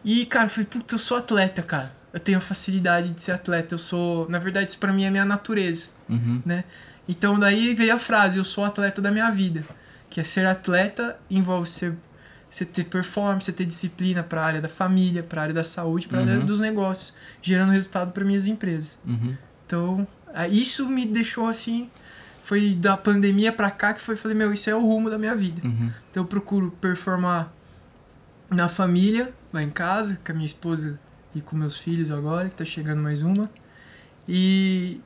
[0.03, 1.91] E, cara, eu falei, puta, eu sou atleta, cara.
[2.11, 3.73] Eu tenho a facilidade de ser atleta.
[3.75, 4.27] Eu sou.
[4.29, 5.87] Na verdade, isso pra mim é minha natureza.
[6.09, 6.41] Uhum.
[7.07, 9.63] Então daí veio a frase, eu sou atleta da minha vida.
[10.09, 11.93] Que é ser atleta envolve ser,
[12.53, 15.63] você ter performance, você ter disciplina para a área da família, para a área da
[15.63, 16.45] saúde, para a área Uhum.
[16.45, 17.11] dos negócios,
[17.41, 18.99] gerando resultado para minhas empresas.
[19.07, 19.35] Uhum.
[19.65, 20.07] Então,
[20.51, 21.89] isso me deixou assim,
[22.43, 25.35] foi da pandemia para cá que foi, falei, meu, isso é o rumo da minha
[25.35, 25.61] vida.
[25.67, 25.89] Uhum.
[26.11, 27.51] Então eu procuro performar
[28.51, 30.99] na família, lá em casa, com a minha esposa
[31.33, 33.49] e com meus filhos agora, que tá chegando mais uma.
[34.27, 35.01] E,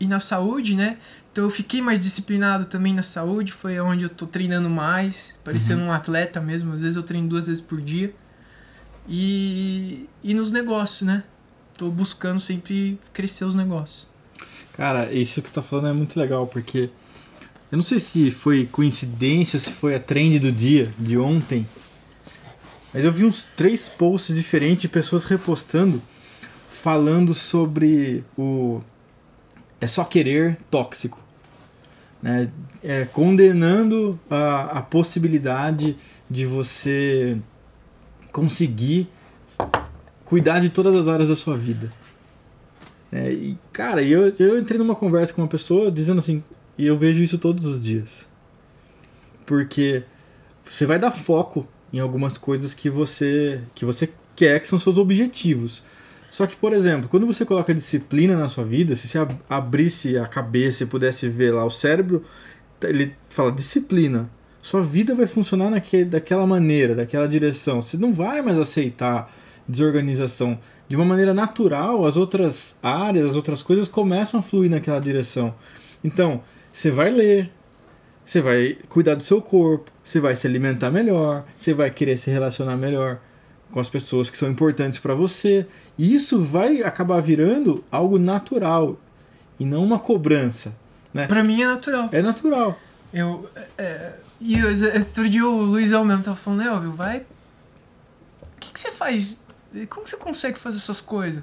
[0.00, 0.98] e na saúde, né?
[1.32, 5.82] Então eu fiquei mais disciplinado também na saúde, foi onde eu tô treinando mais, parecendo
[5.82, 6.72] um atleta mesmo.
[6.72, 8.12] Às vezes eu treino duas vezes por dia.
[9.08, 11.22] E, e nos negócios, né?
[11.76, 14.06] Tô buscando sempre crescer os negócios.
[14.72, 16.90] Cara, isso que você tá falando é muito legal, porque
[17.70, 21.66] eu não sei se foi coincidência, se foi a trend do dia, de ontem,
[22.92, 26.02] mas eu vi uns três posts diferentes de pessoas repostando
[26.66, 28.80] falando sobre o
[29.80, 31.18] é só querer tóxico,
[32.22, 32.50] né?
[32.82, 35.96] É, condenando a, a possibilidade
[36.30, 37.36] de você
[38.32, 39.08] conseguir
[40.24, 41.92] cuidar de todas as áreas da sua vida.
[43.10, 46.42] É, e, cara, eu, eu entrei numa conversa com uma pessoa dizendo assim,
[46.76, 48.26] e eu vejo isso todos os dias.
[49.46, 50.02] Porque
[50.64, 54.98] você vai dar foco em algumas coisas que você que você quer, que são seus
[54.98, 55.82] objetivos.
[56.30, 60.18] Só que, por exemplo, quando você coloca disciplina na sua vida, se você ab- abrisse
[60.18, 62.24] a cabeça e pudesse ver lá o cérebro,
[62.82, 64.30] ele fala disciplina.
[64.60, 67.80] Sua vida vai funcionar naquele, daquela maneira, daquela direção.
[67.80, 69.32] Você não vai mais aceitar
[69.66, 70.58] desorganização.
[70.88, 75.54] De uma maneira natural, as outras áreas, as outras coisas começam a fluir naquela direção.
[76.02, 77.50] Então, você vai ler,
[78.24, 82.30] você vai cuidar do seu corpo, você vai se alimentar melhor, você vai querer se
[82.30, 83.18] relacionar melhor
[83.72, 85.66] com as pessoas que são importantes para você.
[85.96, 88.98] E isso vai acabar virando algo natural
[89.58, 90.72] e não uma cobrança.
[91.12, 91.26] Né?
[91.26, 92.08] Pra mim é natural.
[92.12, 92.78] É natural.
[93.12, 93.48] Eu.
[93.76, 97.18] É, e eu- outro dia o Luizão mesmo tava falando, né, Elvio, vai.
[98.56, 99.38] O que, que você faz?
[99.88, 101.42] Como que você consegue fazer essas coisas?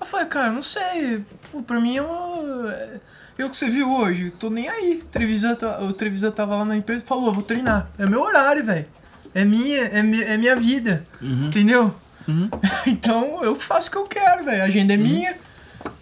[0.00, 1.24] Eu falei, cara, não sei.
[1.50, 2.72] Pô, pra mim é uma.
[2.72, 3.00] é-
[3.38, 5.00] Eu que você viu hoje, tô nem aí.
[5.02, 7.88] O Trevisan, tá- o Trevisan tava lá na empresa e falou, vou treinar.
[7.98, 8.86] É meu horário, velho.
[9.34, 11.04] É minha, é, mi- é minha vida.
[11.20, 11.94] Entendeu?
[12.28, 12.48] Uhum.
[12.86, 14.62] então eu faço o que eu quero, velho.
[14.62, 15.34] A agenda é minha.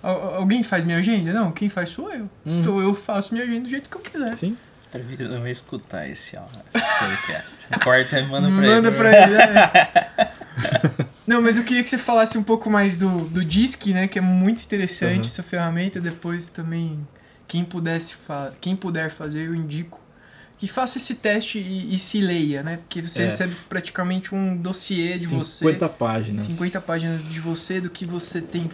[0.02, 1.32] Al- Alguém faz minha agenda?
[1.32, 2.28] Não, quem faz sou eu.
[2.44, 2.60] Uhum.
[2.60, 4.34] Então eu faço minha agenda do jeito que eu quiser.
[4.34, 4.56] Sim.
[4.92, 6.42] Eu vou escutar esse, ó,
[6.74, 7.66] esse podcast.
[7.80, 8.96] Corta e manda pra Manda ele.
[8.96, 9.36] pra ele.
[9.36, 10.30] é.
[11.24, 14.08] Não, mas eu queria que você falasse um pouco mais do, do DISC, né?
[14.08, 15.26] Que é muito interessante Uhum.
[15.28, 16.00] essa ferramenta.
[16.00, 17.06] Depois também,
[17.46, 19.99] quem pudesse fa quem puder fazer, eu indico.
[20.60, 22.76] Que faça esse teste e, e se leia, né?
[22.76, 23.24] Porque você É.
[23.24, 25.42] recebe praticamente um dossiê de 50
[25.88, 25.88] você.
[25.98, 26.46] páginas.
[26.46, 28.70] 50 páginas de você, do que você tem.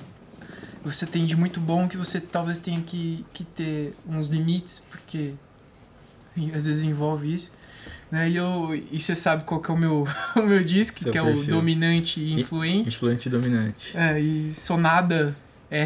[0.85, 5.33] Você tem de muito bom, que você talvez tenha que, que ter uns limites, porque
[6.55, 7.51] às vezes envolve isso.
[8.11, 8.31] Né?
[8.31, 11.19] E, eu, e você sabe qual que é o meu, o meu disco, Seu que
[11.19, 11.47] é o perfil.
[11.55, 12.89] dominante e influente.
[12.89, 13.97] Influente e dominante.
[13.97, 15.37] É, e sonada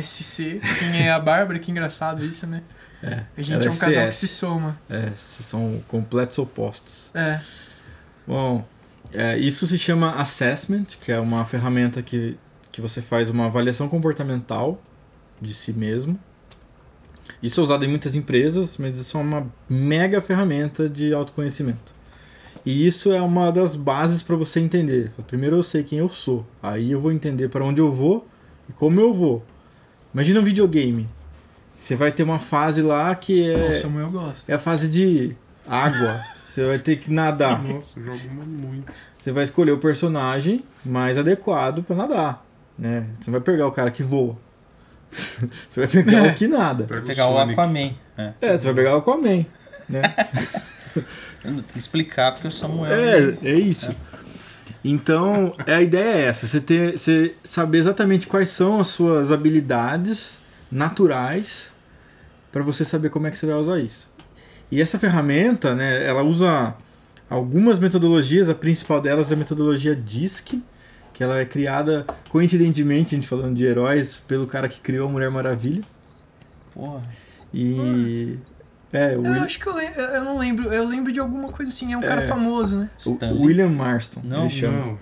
[0.02, 0.60] SC.
[0.78, 2.62] Quem é a Bárbara, que engraçado isso, né?
[3.02, 3.24] É.
[3.36, 4.78] A gente Ela é um casal que se soma.
[4.88, 7.10] É, são completos opostos.
[7.14, 7.40] É.
[8.26, 8.64] Bom,
[9.12, 12.36] é, isso se chama Assessment, que é uma ferramenta que,
[12.70, 14.80] que você faz uma avaliação comportamental
[15.40, 16.18] de si mesmo.
[17.42, 21.94] Isso é usado em muitas empresas, mas isso é uma mega ferramenta de autoconhecimento.
[22.64, 25.10] E isso é uma das bases para você entender.
[25.26, 28.28] Primeiro eu sei quem eu sou, aí eu vou entender para onde eu vou
[28.68, 29.42] e como eu vou.
[30.12, 31.08] Imagina um videogame.
[31.80, 34.48] Você vai ter uma fase lá que é, Nossa, Samuel eu gosto.
[34.48, 35.34] é a fase de
[35.66, 36.22] água.
[36.46, 37.62] Você vai ter que nadar.
[37.62, 38.92] Nossa, eu jogo muito.
[39.16, 42.44] Você vai escolher o personagem mais adequado pra nadar,
[42.78, 43.06] né?
[43.18, 44.36] Você não vai pegar o cara que voa.
[45.10, 46.84] você vai pegar o que nada.
[46.84, 47.58] Vou pegar o Sonic.
[47.58, 47.94] Aquaman.
[48.18, 48.32] É.
[48.42, 49.46] É, você vai pegar o Aquaman,
[49.88, 50.02] né?
[51.42, 52.92] Tem que explicar porque o Samuel.
[52.92, 53.94] É, é isso.
[54.84, 60.39] Então, a ideia é essa, você ter, você saber exatamente quais são as suas habilidades
[60.70, 61.72] naturais
[62.52, 64.08] para você saber como é que você vai usar isso.
[64.70, 66.74] E essa ferramenta, né, ela usa
[67.28, 70.60] algumas metodologias, a principal delas é a metodologia DISC,
[71.12, 75.10] que ela é criada coincidentemente, a gente falando de heróis, pelo cara que criou a
[75.12, 75.82] Mulher Maravilha.
[76.72, 77.02] Porra.
[77.52, 78.38] E
[78.92, 80.72] é, o, Eu Will- acho que eu, eu não lembro.
[80.72, 81.92] Eu lembro de alguma coisa assim.
[81.92, 82.26] É um cara É.
[82.28, 82.90] famoso, né?
[83.04, 83.42] o.
[83.44, 84.78] William Marston, Não, ele chama.
[84.78, 84.98] Não,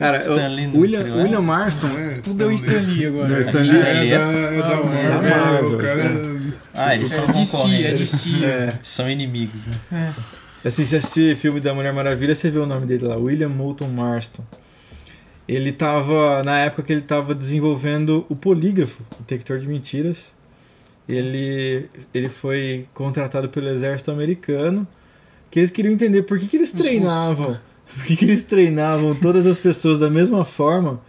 [0.00, 1.22] Cara, o Stanley não William, criou, é?
[1.22, 2.14] William Marston é.
[2.22, 3.28] Tudo é o Stan Lee agora.
[3.28, 6.40] Não, Stan Lee Stanley É é da, é da É Marvel, o cara.
[6.72, 8.10] Ah, eles são É DC, é concorrentes.
[8.24, 8.44] DC.
[8.46, 8.78] É.
[8.82, 9.74] São inimigos, né?
[9.92, 10.68] É.
[10.68, 13.88] Assim, se assistir filme da Mulher Maravilha, você vê o nome dele lá, William Moulton
[13.88, 14.42] Marston.
[15.46, 20.32] Ele tava, na época que ele tava desenvolvendo o polígrafo, o detector de mentiras,
[21.06, 24.86] ele, ele foi contratado pelo exército americano,
[25.50, 27.58] que eles queriam entender por que, que eles Os treinavam,
[27.94, 31.00] por que, que eles treinavam todas as pessoas da mesma forma,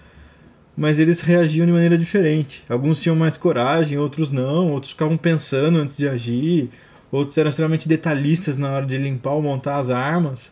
[0.75, 2.63] mas eles reagiam de maneira diferente.
[2.67, 6.69] Alguns tinham mais coragem, outros não, outros ficavam pensando antes de agir,
[7.11, 10.51] outros eram extremamente detalhistas na hora de limpar ou montar as armas,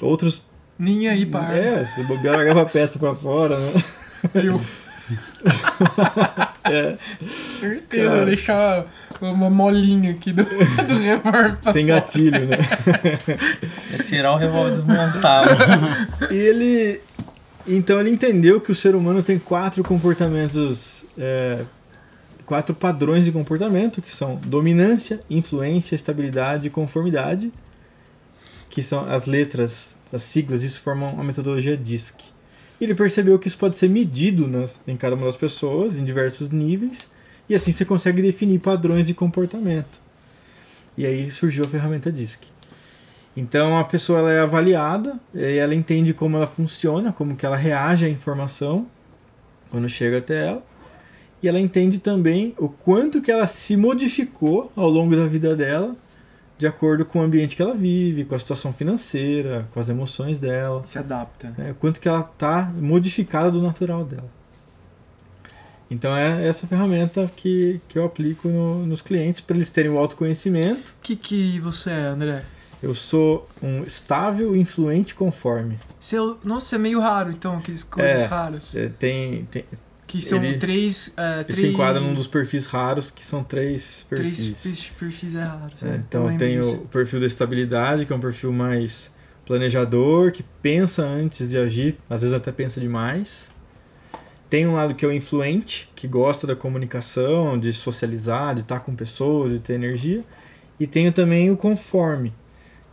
[0.00, 0.44] outros
[0.78, 1.56] Nem aí arma.
[1.56, 3.72] É, se bobear, largava a peça pra fora, né?
[4.34, 4.60] Eu.
[6.68, 6.98] É,
[7.46, 8.26] Certeza, Cara.
[8.26, 8.86] deixar
[9.20, 12.00] uma molinha aqui do, do revólver sem fora.
[12.00, 12.56] gatilho, né?
[13.94, 15.50] É tirar o revólver desmontado.
[16.30, 17.00] E ele.
[17.66, 21.04] Então ele entendeu que o ser humano tem quatro comportamentos.
[21.16, 21.64] é,
[22.44, 27.52] quatro padrões de comportamento, que são dominância, influência, estabilidade e conformidade.
[28.68, 32.16] Que são as letras, as siglas, isso formam a metodologia DISC.
[32.80, 36.50] Ele percebeu que isso pode ser medido nas, em cada uma das pessoas, em diversos
[36.50, 37.08] níveis,
[37.48, 39.98] e assim você consegue definir padrões de comportamento.
[40.96, 42.40] E aí surgiu a ferramenta DISC.
[43.36, 48.06] Então a pessoa ela é avaliada, ela entende como ela funciona, como que ela reage
[48.06, 48.86] à informação
[49.70, 50.64] quando chega até ela.
[51.42, 55.94] E ela entende também o quanto que ela se modificou ao longo da vida dela,
[56.58, 60.38] de acordo com o ambiente que ela vive, com a situação financeira, com as emoções
[60.38, 61.52] dela, Se adapta.
[61.56, 61.74] né?
[61.78, 64.30] quanto que ela está modificada do natural dela.
[65.90, 69.98] Então é essa ferramenta que, que eu aplico no- nos clientes para eles terem o
[69.98, 72.44] autoconhecimento O que, que você é, André?
[72.82, 75.78] eu sou um estável, influente, conforme.
[76.00, 78.24] Seu, nossa, é meio raro, então, aqueles coisas É.
[78.26, 78.74] raras.
[78.76, 79.64] É, Tem, tem,
[80.06, 81.12] Que são ele- três.
[81.16, 84.62] Ele três se enquadra num dos perfis raros, que são três Três perfis.
[84.62, 85.82] perfis, perfis é raros.
[85.82, 86.74] É, é, então tem disso.
[86.76, 89.12] o perfil da estabilidade, que é um perfil mais
[89.44, 93.48] planejador, que pensa antes de agir, às vezes até pensa demais.
[94.48, 98.80] Tem um lado que é o influente, que gosta da comunicação, de socializar, de estar
[98.80, 100.22] com pessoas, de ter energia.
[100.78, 102.32] E tenho também o conforme,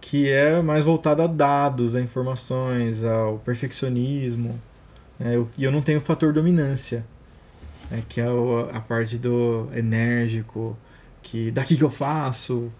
[0.01, 4.59] que é mais voltado a dados, a informações, ao perfeccionismo.
[5.19, 5.35] Né?
[5.35, 7.05] Eu- E eu não tenho o fator dominância,
[7.89, 8.01] né?
[8.09, 10.77] que é o- a parte do enérgico,
[11.21, 12.71] que daqui que eu faço,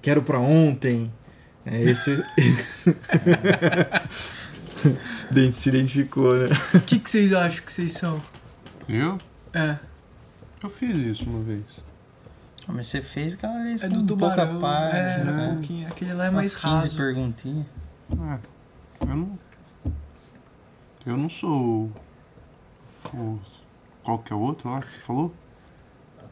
[0.00, 1.12] quero pra ontem.
[1.64, 2.22] É esse.
[5.30, 6.48] Dente se identificou, né?
[6.74, 8.20] O que, que vocês acham que vocês são?
[8.88, 9.18] Eu?
[9.54, 9.76] É.
[10.62, 11.62] Eu fiz isso uma vez.
[12.68, 14.60] Ah, Mas você fez aquela vez É com do pouca tubarão.
[14.60, 15.46] parte, é, era né?
[15.48, 15.88] um pouquinho.
[15.88, 16.96] Aquele lá é Umas mais 15 raso.
[16.96, 17.66] perguntinhas.
[18.10, 18.38] É,
[19.02, 19.38] eu não.
[21.04, 21.90] Eu não sou
[23.14, 23.38] o.
[24.04, 25.34] qual que é o outro lá que você falou?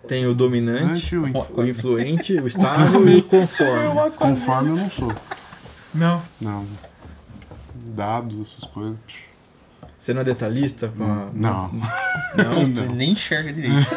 [0.08, 4.10] Tem o dominante, o inf- o influente, o estável e o conforme.
[4.16, 5.12] Conforme eu não sou.
[5.92, 6.22] Não.
[6.40, 6.66] Não.
[7.74, 8.96] Dados, essas coisas.
[9.98, 10.88] Você não é detalhista?
[10.88, 11.28] Com a...
[11.34, 11.72] Não.
[11.72, 11.82] Não?
[12.74, 13.74] Você nem enxerga direito.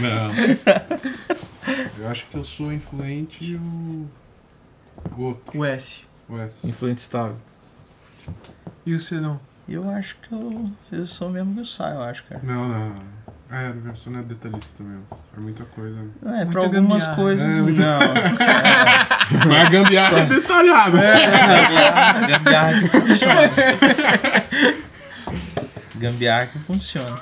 [0.00, 0.30] Não.
[1.98, 4.06] Eu acho que eu sou influente e o.
[5.16, 5.58] O outro.
[5.58, 6.02] O S.
[6.28, 6.66] O S.
[6.66, 7.36] Influente estável.
[8.86, 9.40] E o C não?
[9.68, 12.40] Eu acho que eu, eu sou mesmo que eu saio, eu acho, cara.
[12.42, 12.88] Não, não.
[12.90, 13.20] não.
[13.52, 15.04] É, você não é detalhista mesmo.
[15.36, 15.98] É muita coisa.
[16.24, 17.16] É, Muita pra algumas gambiarra.
[17.16, 18.02] coisas, É, muita- não.
[18.02, 19.06] É,
[19.46, 20.98] Mas a gambiarra é detalhada.
[20.98, 23.40] gambiarra, gambiarra que funciona.
[25.96, 27.20] Gambiarra que funciona.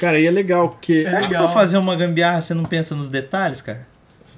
[0.00, 1.44] Cara, e é legal, porque Você acha que legal.
[1.44, 3.86] pra fazer uma gambiarra você não pensa nos detalhes, cara?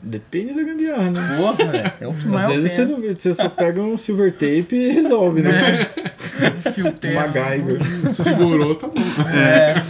[0.03, 1.21] Depende da gambiarra, né?
[1.37, 1.93] Porra, velho.
[2.01, 4.75] É o que mais Às eu vezes você, não, você só pega um silver tape
[4.75, 5.91] e resolve, né?
[6.67, 6.85] Um fio.
[7.15, 8.13] MacGyver.
[8.15, 8.95] Segurou, tá bom.
[9.35, 9.83] É,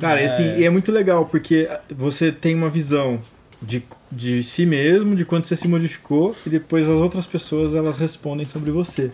[0.00, 3.20] Cara, assim, e é muito legal, porque você tem uma visão
[3.62, 7.96] de, de si mesmo, de quanto você se modificou, e depois as outras pessoas elas
[7.96, 9.10] respondem sobre você.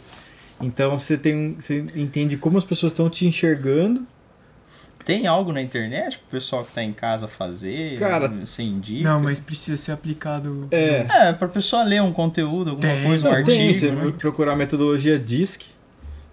[0.61, 4.07] Então você tem um- você entende como as pessoas estão te enxergando.
[5.05, 7.99] Tem algo na internet pro pessoal que tá em casa fazer?
[7.99, 9.03] Cara, Você indica?
[9.09, 10.69] Não, mas precisa ser aplicado.
[10.71, 13.79] É, É, pra pessoa ler um conteúdo, alguma Tem, coisa, um não, tem, artigo.
[13.79, 14.13] você né?
[14.19, 15.63] procurar a metodologia DISC,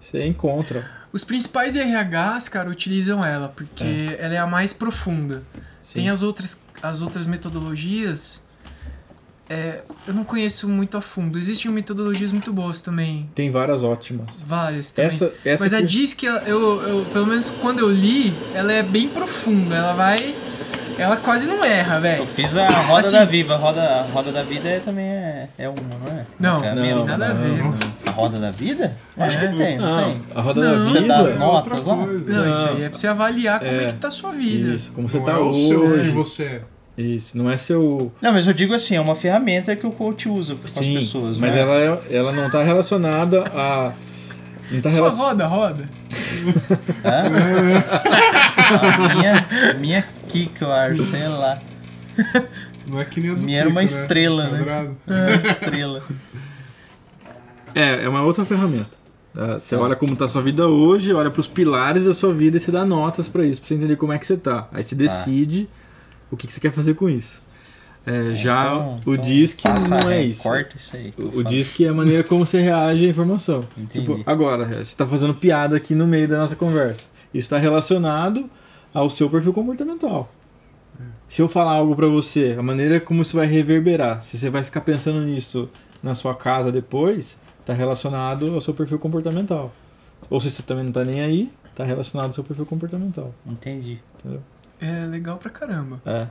[0.00, 0.88] você encontra.
[1.12, 5.42] Os principais RHs, cara, utilizam ela, porque ela é a mais profunda.
[5.82, 5.94] Sim.
[5.94, 8.42] Tem as outras, as outras metodologias.
[9.48, 11.38] É, eu não conheço muito a fundo.
[11.38, 13.28] Existem metodologias muito boas também.
[13.34, 14.26] Tem várias ótimas.
[14.46, 15.06] Várias também.
[15.08, 18.72] Essa, essa Mas a que- DISC, eu, eu, eu- pelo menos quando eu li, ela
[18.72, 19.74] é bem profunda.
[19.76, 20.34] Ela vai.
[20.98, 22.26] Ela quase não erra, Eu velho.
[22.26, 23.54] fiz a Roda Assim- da Viva.
[23.54, 26.26] A Roda, a roda da Vida é, também é, é uma, não é?
[26.40, 27.56] Não, é a não, tem nada a ver.
[27.62, 27.72] não.
[28.04, 28.96] A Roda da Vida?
[29.16, 29.46] Acho É.
[29.46, 30.22] que tem, não, Não, tem?
[30.34, 30.78] a roda Não.
[30.80, 31.14] da Você vida.
[31.14, 31.94] dá as É notas lá?
[31.94, 32.16] Não,
[32.50, 32.68] isso Não.
[32.74, 33.86] aí é pra você avaliar como é, É.
[33.92, 34.74] que tá a sua vida.
[34.74, 36.00] Isso, como você Não tá é o seu hoje.
[36.00, 36.60] onde você é.
[36.98, 38.10] Isso, não é seu.
[38.20, 41.04] Não, mas eu digo assim, é uma ferramenta que o coach usa com Sim, as
[41.04, 41.38] pessoas.
[41.38, 41.60] mas né?
[41.60, 43.92] ela, é- ela não tá relacionada a.
[44.70, 45.46] Não tá Só relacionada.
[45.46, 45.88] roda, roda.
[47.04, 47.28] A
[49.14, 51.58] minha, a minha Kika, eu acho, sei lá.
[52.86, 53.84] Não é que nem a do Minha era uma né?
[53.86, 54.58] estrela, né?
[54.58, 54.96] Quadrado.
[55.06, 56.02] Uma estrela.
[57.74, 58.90] É, é uma outra ferramenta.
[59.34, 59.58] tá?
[59.58, 62.60] Você olha como tá a sua vida hoje, olha pros pilares da sua vida e
[62.60, 64.68] você dá notas pra isso, pra você entender como é que você tá.
[64.72, 65.68] Aí você decide
[66.30, 67.40] o que, que você quer fazer com isso.
[68.06, 70.42] É, já Então- o então DISC não é isso.
[70.42, 71.12] Corta isso aí.
[71.18, 71.44] O, o.
[71.44, 73.64] DISC é a maneira como você reage à informação.
[73.92, 77.02] Tipo, agora, você está fazendo piada aqui no meio da nossa conversa.
[77.34, 78.48] Isso está relacionado
[78.94, 80.32] ao seu perfil comportamental.
[81.28, 84.64] Se eu falar algo pra você, a maneira como isso vai reverberar, se você vai
[84.64, 85.68] ficar pensando nisso
[86.02, 89.70] na sua casa depois, está relacionado ao seu perfil comportamental.
[90.30, 93.34] Ou se você também não tá nem aí, está relacionado ao seu perfil comportamental.
[93.46, 94.00] Entendi.
[94.80, 96.00] É legal pra caramba.
[96.04, 96.26] É.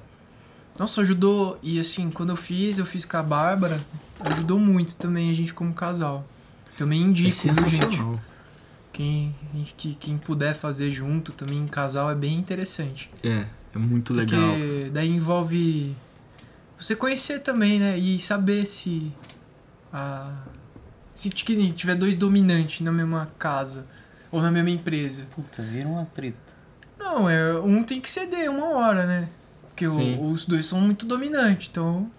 [0.78, 1.60] Nossa, ajudou.
[1.62, 3.80] E assim, quando eu fiz, eu fiz com a Bárbara,
[4.22, 6.26] ajudou muito também a gente como casal.
[6.78, 7.62] Também É indico, viu, gente?
[7.72, 8.20] sensacional.
[8.94, 9.36] Quem,
[9.78, 13.08] que, quem puder fazer junto também em casal é bem interessante.
[13.24, 13.46] É,
[13.76, 14.40] é muito legal.
[14.52, 15.96] Porque daí envolve
[16.80, 17.98] você conhecer também, né?
[17.98, 19.12] E saber se
[19.92, 20.44] a
[21.14, 23.88] se tiver dois dominantes na mesma casa
[24.32, 25.24] ou na mesma empresa.
[25.36, 26.38] Puta, vira uma treta.
[27.16, 29.30] Não, é um tem que ceder uma hora, né?
[29.70, 32.10] Porque o- os dois são muito dominantes, então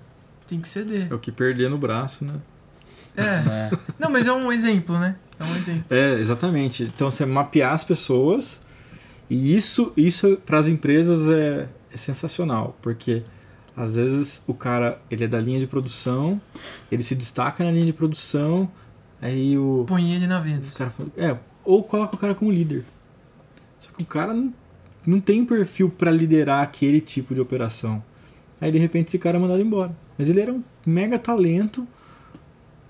[0.46, 1.08] tem que ceder.
[1.10, 2.34] É o que perder no braço, né?
[3.16, 3.22] É.
[3.22, 3.70] É.
[3.98, 5.16] Não, mas é um exemplo, né?
[5.38, 5.84] É um exemplo.
[5.90, 6.84] É, exatamente.
[6.84, 8.60] Então você mapear as pessoas
[9.28, 13.22] e isso, isso para as empresas é, é sensacional, porque
[13.76, 16.40] às vezes o cara ele é da linha de produção,
[16.90, 18.70] ele se destaca na linha de produção,
[19.20, 20.62] aí o, Põe ele na o venda.
[20.76, 22.84] cara fala, é, ou coloca o cara como líder.
[23.80, 24.52] Só que o cara não,
[25.08, 28.02] não tem perfil para liderar aquele tipo de operação.
[28.60, 29.96] Aí de repente esse cara é mandado embora.
[30.18, 31.88] Mas ele era um mega talento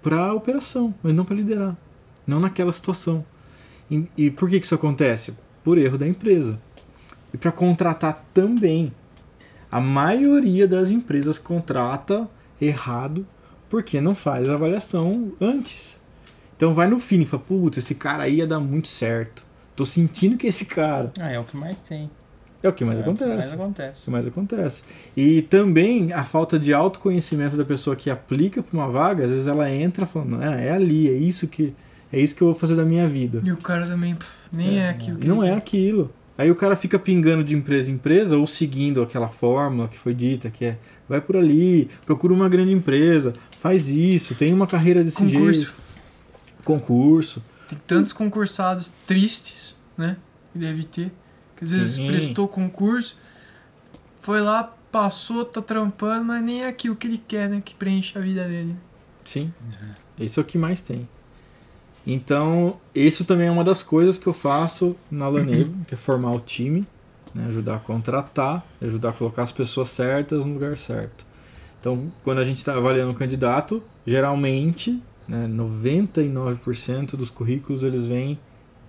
[0.03, 1.77] para operação, mas não para liderar.
[2.27, 3.25] Não naquela situação.
[3.89, 5.33] E, e por que, que isso acontece?
[5.63, 6.61] Por erro da empresa.
[7.33, 8.93] E para contratar também.
[9.71, 12.29] A maioria das empresas contrata
[12.61, 13.25] errado
[13.71, 16.01] porque não faz a avaliação antes.
[16.57, 19.47] Então vai no fim e fala, putz, esse cara aí ia dar muito certo.
[19.79, 21.13] Tô sentindo que esse cara.
[21.21, 22.11] Ah, é o que mais tem.
[22.61, 23.31] É o que mais é O que acontece.
[23.31, 24.83] mais É o que mais acontece.
[25.17, 29.47] E também a falta de autoconhecimento da pessoa que aplica para uma vaga, às vezes
[29.47, 31.73] ela entra falando, ah, é ali, é isso que
[32.13, 33.41] é isso que eu vou fazer da minha vida.
[33.45, 36.11] E o cara também pff, nem é, aquilo que Não ele- é aquilo.
[36.37, 40.13] Aí o cara fica pingando de empresa em empresa ou seguindo aquela fórmula que foi
[40.13, 40.77] dita, que é
[41.09, 45.53] vai por ali, procura uma grande empresa, faz isso, tem uma carreira desse Concurso.
[45.61, 45.73] jeito.
[46.65, 47.41] Concurso.
[47.69, 50.17] Tem tantos concursados tristes, né?
[50.53, 51.13] Que deve ter.
[51.57, 52.07] Que às vezes Sim.
[52.07, 53.17] prestou concurso,
[54.23, 57.61] foi lá, passou, tá trampando, mas nem é aquilo que ele quer, né?
[57.65, 58.77] Que preenche a vida dele.
[59.25, 59.53] Sim.
[60.19, 61.09] Isso é o que mais tem.
[62.07, 66.33] Então, isso também é uma das coisas que eu faço na Lanevo, que é formar
[66.33, 66.87] o time,
[67.35, 71.27] né, ajudar a contratar, ajudar a colocar as pessoas certas no lugar certo.
[71.81, 78.39] Então, quando a gente está avaliando um candidato, geralmente, né, 99% dos currículos eles vêm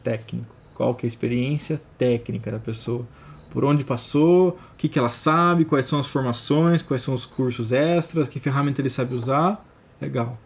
[0.01, 0.55] técnico.
[0.73, 3.05] Qual que é a experiência técnica da pessoa?
[3.49, 7.25] Por onde passou, o que, que ela sabe, quais são as formações, quais são os
[7.25, 9.65] cursos extras, que ferramenta ele sabe usar.
[9.99, 10.37] Legal.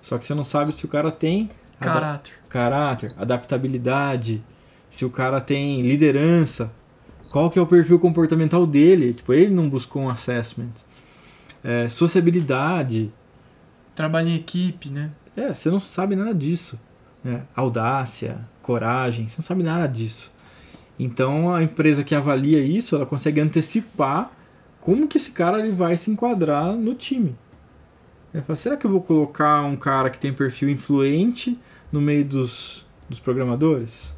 [0.00, 2.34] Só que você não sabe se o cara tem Caráter.
[2.48, 4.42] caráter, adaptabilidade,
[4.88, 6.70] se o cara tem liderança,
[7.30, 10.70] qual que é o perfil comportamental dele, tipo, ele não buscou um assessment.
[11.64, 13.12] É, sociabilidade,
[13.94, 15.10] Trabalha em equipe, né?
[15.36, 16.78] É, você não sabe nada disso.
[17.22, 17.42] né?
[17.54, 20.32] Audácia, coragem, você não sabe nada disso.
[20.98, 24.30] Então a empresa que avalia isso, ela consegue antecipar
[24.80, 27.36] como que esse cara ele vai se enquadrar no time.
[28.44, 31.58] Fala, será que eu vou colocar um cara que tem perfil influente
[31.90, 34.14] no meio dos, dos programadores?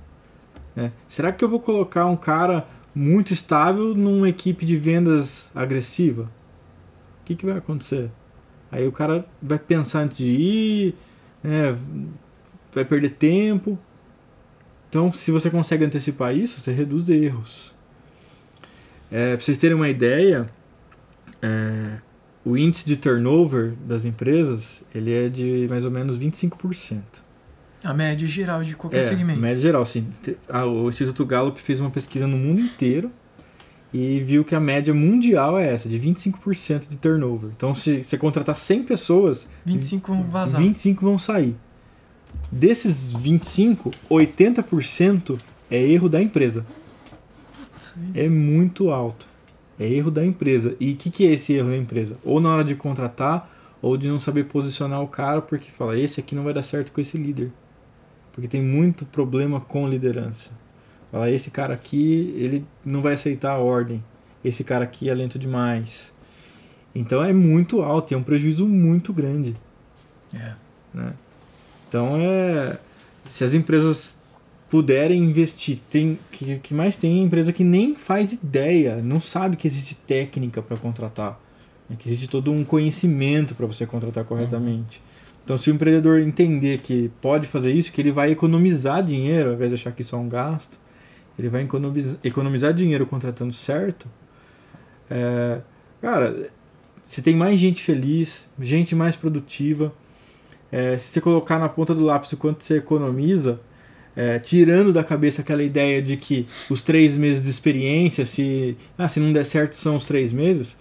[0.74, 0.92] né?
[1.08, 6.24] Será que eu vou colocar um cara muito estável numa equipe de vendas agressiva?
[7.22, 8.10] O que, que vai acontecer?
[8.74, 10.94] Aí o cara vai pensar antes de ir,
[11.44, 11.76] né,
[12.72, 13.78] vai perder tempo.
[14.88, 17.72] Então, se você consegue antecipar isso, você reduz erros.
[19.12, 20.48] É, para vocês terem uma ideia,
[21.40, 21.98] é,
[22.44, 27.00] o índice de turnover das empresas ele é de mais ou menos 25%.
[27.84, 29.38] A média geral de qualquer É, segmento.
[29.38, 29.84] média geral.
[30.48, 33.10] Ah, o Instituto Gallup fez uma pesquisa no mundo inteiro
[33.95, 37.51] e viu que a média mundial é essa, de 25% de turnover.
[37.57, 40.61] Então, se você contratar 100 pessoas, 25 vão vazar.
[40.61, 41.55] 25 vão sair.
[42.51, 45.38] Desses 25, 80%
[45.70, 46.66] é erro da empresa.
[48.12, 49.28] É muito alto.
[49.78, 50.74] É erro da empresa.
[50.80, 52.18] E o que, que é esse erro da empresa?
[52.24, 53.49] Ou na hora de contratar,
[53.80, 56.90] ou de não saber posicionar o cara, porque fala, esse aqui não vai dar certo
[56.90, 57.53] com esse líder.
[58.32, 60.51] Porque tem muito problema com liderança.
[61.14, 64.02] Fala, esse cara aqui, ele não vai aceitar a ordem.
[64.44, 66.12] Esse cara aqui é lento demais.
[66.92, 69.54] Então é muito alto, e é um prejuízo muito grande.
[70.34, 70.54] É.
[70.92, 71.12] né?
[71.88, 72.78] Então é.
[73.26, 74.18] Se as empresas
[74.68, 79.56] puderem investir, tem que, que mais tem é empresa que nem faz ideia, não sabe
[79.56, 81.40] que existe técnica para contratar.
[81.88, 85.00] É que existe todo um conhecimento para você contratar corretamente.
[85.44, 89.54] Então, se o empreendedor entender que pode fazer isso, que ele vai economizar dinheiro, ao
[89.54, 90.82] invés de achar que isso é um gasto,
[91.39, 94.09] ele vai economizar, economizar dinheiro contratando certo.
[95.11, 95.61] É,
[96.01, 96.51] cara,
[97.05, 99.93] se tem mais gente feliz, gente mais produtiva,
[100.70, 103.61] é, se você colocar na ponta do lápis o quanto você economiza,
[104.16, 109.09] é, tirando da cabeça aquela ideia de que os três meses de experiência, se, ah,
[109.09, 110.76] se não der certo são os três meses,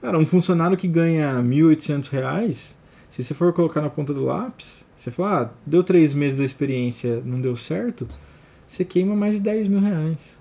[0.00, 2.76] cara, um funcionário que ganha 1.800 reais,
[3.08, 6.44] se você for colocar na ponta do lápis, você fala, ah, deu três meses da
[6.44, 8.08] experiência, não deu certo,
[8.72, 10.34] você queima mais de 10 mil reais.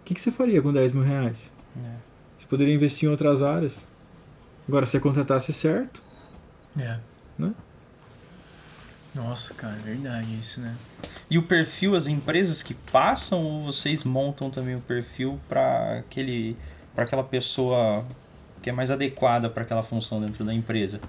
[0.00, 1.50] O que, que você faria com 10 mil reais?
[1.74, 1.94] É.
[2.36, 3.88] Você poderia investir em outras áreas.
[4.68, 6.02] Agora, se você contratasse certo,
[6.78, 6.98] É.
[7.38, 7.54] Né?
[9.14, 10.74] Nossa, cara, é verdade isso, né?
[11.30, 16.56] E o perfil, as empresas que passam, ou vocês montam também o perfil para aquele,
[16.94, 18.04] para aquela pessoa
[18.62, 21.00] que é mais adequada para aquela função dentro da empresa?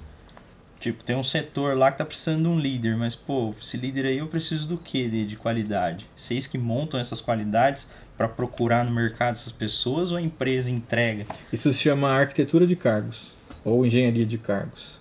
[0.84, 4.06] Tipo, tem um setor lá que tá precisando de um líder, mas pô, esse líder
[4.06, 6.06] aí eu preciso do que de, de qualidade?
[6.14, 11.26] Vocês que montam essas qualidades para procurar no mercado essas pessoas ou a empresa entrega?
[11.54, 13.32] isso se chama arquitetura de cargos
[13.64, 15.00] ou engenharia de cargos.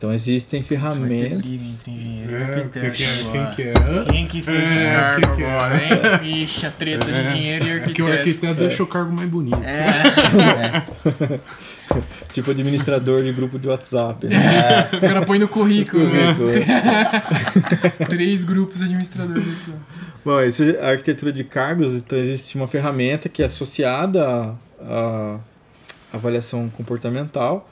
[0.00, 1.30] Então, existem ferramentas.
[1.30, 4.04] entre engenheiro e É, arquiteto quem, que é?
[4.10, 5.50] Quem que fez os É, cargos quem que é?
[5.52, 5.90] agora, hein?
[6.22, 8.08] Vixe, a treta de engenheiro e É que arquiteto.
[8.08, 9.58] o arquiteto deixa o cargo mais bonito.
[9.62, 10.82] É,
[12.32, 14.26] Tipo administrador de grupo de WhatsApp.
[14.26, 14.88] Né?
[14.92, 16.34] o cara põe no currículo, né?
[16.34, 18.06] Currículo.
[18.08, 19.42] Três grupos administradores.
[19.44, 19.74] aqui, ó.
[20.24, 25.36] Bom, esse, a arquitetura de cargos, então existe uma ferramenta que é associada à, à
[26.12, 27.68] avaliação comportamental.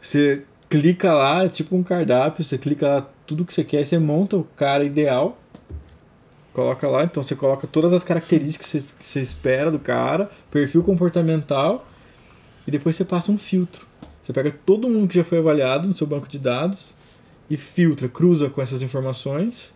[0.00, 0.42] Você
[0.74, 4.42] clica lá, tipo um cardápio, você clica lá tudo que você quer, você monta o
[4.56, 5.38] cara ideal,
[6.52, 10.28] coloca lá, então você coloca todas as características que você, que você espera do cara,
[10.50, 11.86] perfil comportamental,
[12.66, 13.86] e depois você passa um filtro.
[14.20, 16.92] Você pega todo mundo que já foi avaliado no seu banco de dados
[17.48, 19.72] e filtra, cruza com essas informações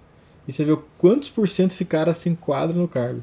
[0.49, 3.23] e você vê quantos por cento esse cara se enquadra no cargo.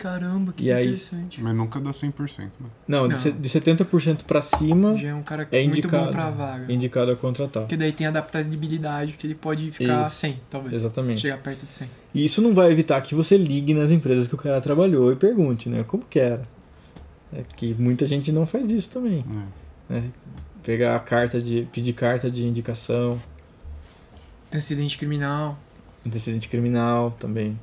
[0.00, 1.42] Caramba, que E aí- interessante.
[1.42, 2.68] Mas nunca dá 100%, né?
[2.88, 3.14] Não, Não.
[3.14, 6.06] de de 70% para cima Já é um cara é muito indicado.
[6.06, 6.72] bom pra vaga.
[6.72, 7.62] indicado a contratar.
[7.64, 10.16] Porque daí tem adaptabilidade, que ele pode ficar Isso.
[10.16, 10.74] 100, talvez.
[10.74, 11.20] Exatamente.
[11.20, 11.88] Chegar perto de 100.
[12.14, 15.16] E isso não vai evitar que você ligue nas empresas que o cara trabalhou e
[15.16, 15.84] pergunte, né?
[15.86, 16.42] Como que era?
[17.32, 19.22] É que muita gente não faz isso também.
[19.90, 19.94] É.
[19.94, 20.04] Né?
[20.62, 21.68] Pegar a carta de.
[21.72, 23.20] pedir carta de indicação,
[24.48, 25.58] Antecedente criminal.
[26.06, 27.58] antecedente criminal também.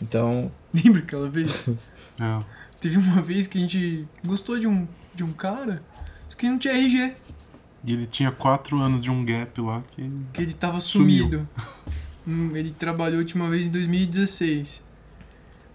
[0.00, 0.50] Então,
[0.84, 1.66] Lembra aquela vez?
[2.20, 2.44] É.
[2.80, 5.82] Teve uma vez que a gente gostou de um, de um cara,
[6.28, 7.12] só que não tinha RG,
[7.84, 10.08] E ele tinha 4 anos de um gap lá que.
[10.32, 11.48] que ele tava sumido.
[12.26, 14.82] Hum, ele trabalhou a última vez em 2016.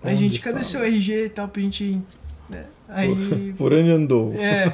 [0.02, 0.84] Aí, Onde gente, cadê estava?
[0.84, 2.02] seu RG e tal pra gente.
[2.50, 2.66] né?
[2.88, 3.54] Aí.
[3.56, 4.34] por onde andou?
[4.34, 4.70] É.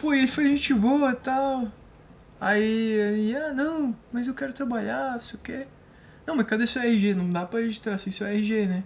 [0.00, 1.66] Pô, ele foi gente boa e tal.
[2.40, 5.66] Aí ele, ah, não, mas eu quero trabalhar, não sei o quê.
[6.24, 7.12] Não, mas cadê seu RG?
[7.14, 8.84] Não dá pra registrar sem seu RG, né?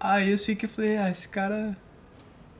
[0.00, 1.76] Aí eu sei que eu falei, ah, esse cara.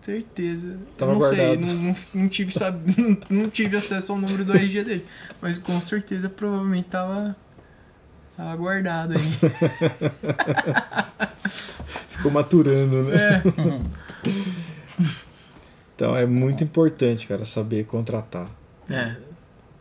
[0.03, 0.77] Certeza.
[0.97, 1.67] Tava eu não sei, guardado.
[1.67, 5.05] não, não, não tive, sabe, não, não tive acesso ao número do RG dele.
[5.41, 7.35] Mas com certeza provavelmente tava.
[8.37, 9.19] Tava guardado aí.
[12.09, 13.17] Ficou maturando, né?
[13.17, 13.43] É.
[16.01, 18.51] Então é muito importante, cara, saber contratar.
[18.89, 19.17] É.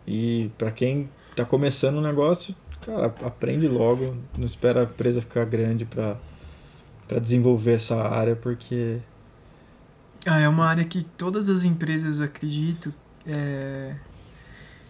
[0.06, 5.46] E pra quem tá começando o negócio, cara, aprende logo, não espera a empresa ficar
[5.46, 6.18] grande pra,
[7.10, 9.02] pra desenvolver essa área, porque
[10.26, 12.94] Ah, é uma área que todas as empresas, eu acredito,
[13.26, 13.96] é,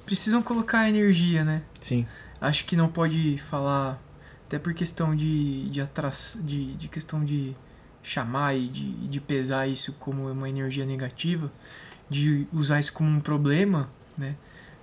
[0.06, 1.64] precisam colocar energia, né?
[1.82, 2.08] sim,
[2.42, 4.02] Acho que não pode falar,
[4.46, 7.56] até por questão de, de, atras, de, de questão de
[8.04, 11.52] chamar e de, de pesar isso como uma energia negativa,
[12.10, 14.36] de usar isso como um problema, né?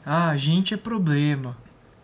[0.04, 1.56] Ah, a gente é problema,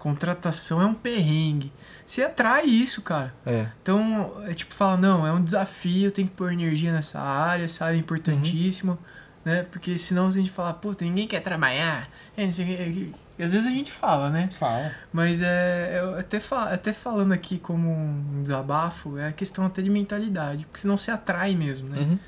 [0.03, 1.73] contratação é um perrengue.
[2.05, 3.33] Você atrai isso, cara.
[3.47, 3.69] é.
[3.81, 7.85] Então, é tipo, fala, não, é um desafio, tem que pôr energia nessa área, essa
[7.85, 8.99] área é importantíssima,
[9.45, 9.63] né?
[9.63, 12.45] Porque senão a gente fala, puta, ninguém quer trabalhar, é.
[12.45, 14.49] E às vezes a gente fala, né?
[14.49, 14.93] Fala.
[15.13, 19.81] Mas é, eu até, fa até falando aqui como um desabafo, é a questão até
[19.83, 22.01] de mentalidade, porque senão você atrai mesmo, né?
[22.01, 22.19] Uhum.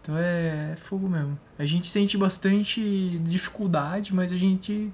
[0.00, 1.36] Então é, é fogo mesmo.
[1.58, 4.92] A gente sente bastante dificuldade, mas a gente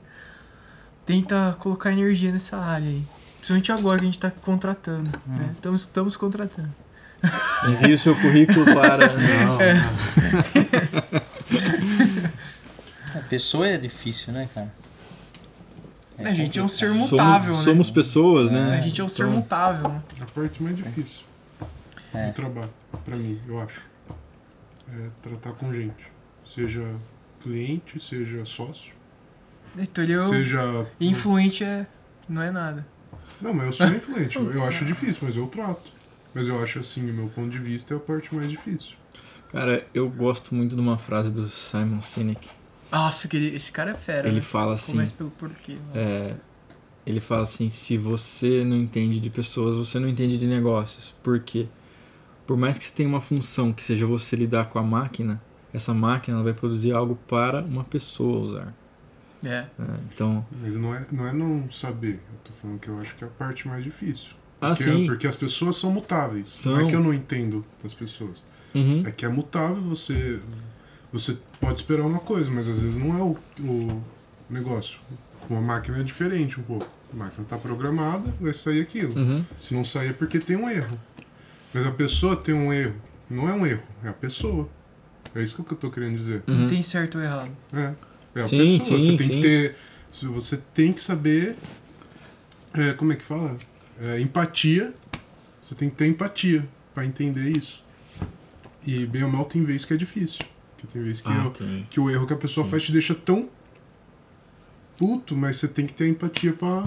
[1.06, 3.02] tenta colocar energia nessa área aí.
[3.36, 5.50] Principalmente agora que a gente tá contratando, né?
[5.54, 6.74] Estamos, estamos contratando.
[7.68, 9.06] Envie o seu currículo para.
[9.16, 9.76] Não, É.
[13.14, 14.72] A pessoa é difícil, né, cara?
[16.18, 17.72] a gente é um ser mutável, somos, né?
[17.72, 18.78] somos pessoas, né?
[18.78, 19.88] A gente é um ser Então, mutável.
[19.90, 20.02] né?
[20.20, 21.20] A parte mais difícil
[22.14, 22.26] É.
[22.28, 22.70] do trabalho,
[23.04, 23.82] pra mim, eu acho.
[24.92, 26.10] É tratar com gente.
[26.46, 26.82] Seja
[27.42, 28.92] cliente, seja sócio,
[29.78, 30.86] Então ele é o- seja.
[31.00, 31.86] influente é.
[32.28, 32.86] Não é nada.
[33.40, 34.36] Não, mas eu sou influente.
[34.36, 35.92] Eu acho difícil, mas eu trato.
[36.34, 38.94] Mas eu acho assim, o meu ponto de vista é a parte mais difícil.
[39.52, 42.48] Cara, eu gosto muito de uma frase do Simon Sinek.
[42.90, 44.26] Nossa, que ele- esse cara é fera.
[44.28, 44.42] Ele né?
[44.42, 45.72] fala assim, Começa pelo porquê.
[45.74, 45.92] mano.
[45.94, 46.34] é,
[47.06, 51.14] ele fala assim, se você não entende de pessoas, você não entende de negócios.
[51.22, 51.68] Por quê?
[52.46, 55.40] Por mais que você tenha uma função que seja você lidar com a máquina,
[55.72, 58.74] essa máquina ela vai produzir algo para uma pessoa usar.
[59.46, 59.66] É.
[59.78, 59.98] né?
[60.12, 62.14] Então, Mas não é, não é não saber.
[62.32, 64.32] Eu tô falando que eu acho que é a parte mais difícil.
[64.60, 65.06] ah, Porque, sim.
[65.06, 66.64] porque as pessoas são mutáveis.
[66.64, 66.80] Não São.
[66.80, 68.44] é que eu não entendo das pessoas.
[68.74, 69.02] Uhum.
[69.06, 70.40] É que é mutável, você.
[71.12, 74.02] Você pode esperar uma coisa, mas às vezes não é o, o
[74.50, 74.98] negócio.
[75.46, 76.88] Com a máquina é diferente um pouco.
[77.12, 79.16] A máquina está programada, vai sair aquilo.
[79.18, 79.44] Uhum.
[79.58, 80.98] Se não sair é porque tem um erro.
[81.72, 82.94] Mas a pessoa tem um erro.
[83.30, 84.68] Não é um erro, é a pessoa.
[85.34, 86.42] É isso que eu tô querendo dizer.
[86.46, 86.54] Uhum.
[86.62, 87.50] Não tem certo ou errado.
[87.72, 87.92] É.
[88.36, 89.00] É a Sim, pessoa.
[89.00, 89.34] sim, você tem sim.
[89.34, 89.76] que ter.
[90.32, 91.56] Você tem que saber.
[92.74, 93.56] é, como é que fala?
[94.00, 94.92] É, empatia.
[95.62, 97.82] Você tem que ter empatia para entender isso.
[98.86, 100.44] E bem ou mal tem vez que é difícil.
[100.76, 101.86] Porque tem vez que, Ah, eu- tem.
[101.90, 102.70] que o erro que a pessoa Sim.
[102.70, 103.48] faz te deixa tão
[104.96, 106.86] puto, mas você tem que ter empatia pra,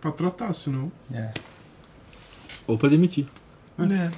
[0.00, 0.90] pra tratar, senão.
[1.12, 1.32] É.
[2.66, 3.26] Ou pra demitir.
[3.78, 4.10] É.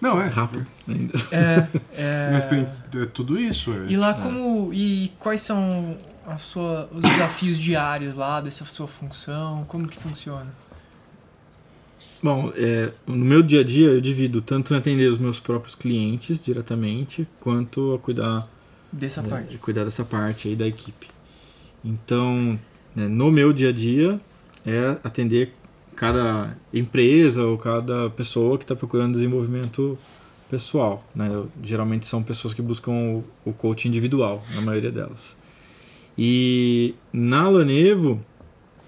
[0.00, 0.28] Não, é.
[0.28, 1.14] Rápido ainda.
[1.32, 2.30] É, é.
[2.32, 3.72] Mas tem é tudo isso.
[3.72, 3.86] É.
[3.88, 4.72] E lá como.
[4.72, 9.64] E quais são a sua, os desafios diários lá dessa sua função?
[9.68, 10.52] Como que funciona?
[12.22, 15.74] Bom, é, no meu dia a dia eu divido tanto em atender os meus próprios
[15.74, 18.48] clientes diretamente, quanto a cuidar,
[18.90, 19.58] Dessa é, parte.
[19.58, 21.08] cuidar dessa parte aí da equipe.
[21.84, 22.58] Então,
[22.94, 24.20] né, no meu dia a dia
[24.64, 25.52] é atender
[25.96, 29.98] cada empresa ou cada pessoa que está procurando desenvolvimento
[30.48, 31.04] pessoal.
[31.14, 31.28] Né?
[31.62, 35.36] Geralmente são pessoas que buscam o, o coaching individual, na maioria delas.
[36.16, 38.22] E na Lanevo,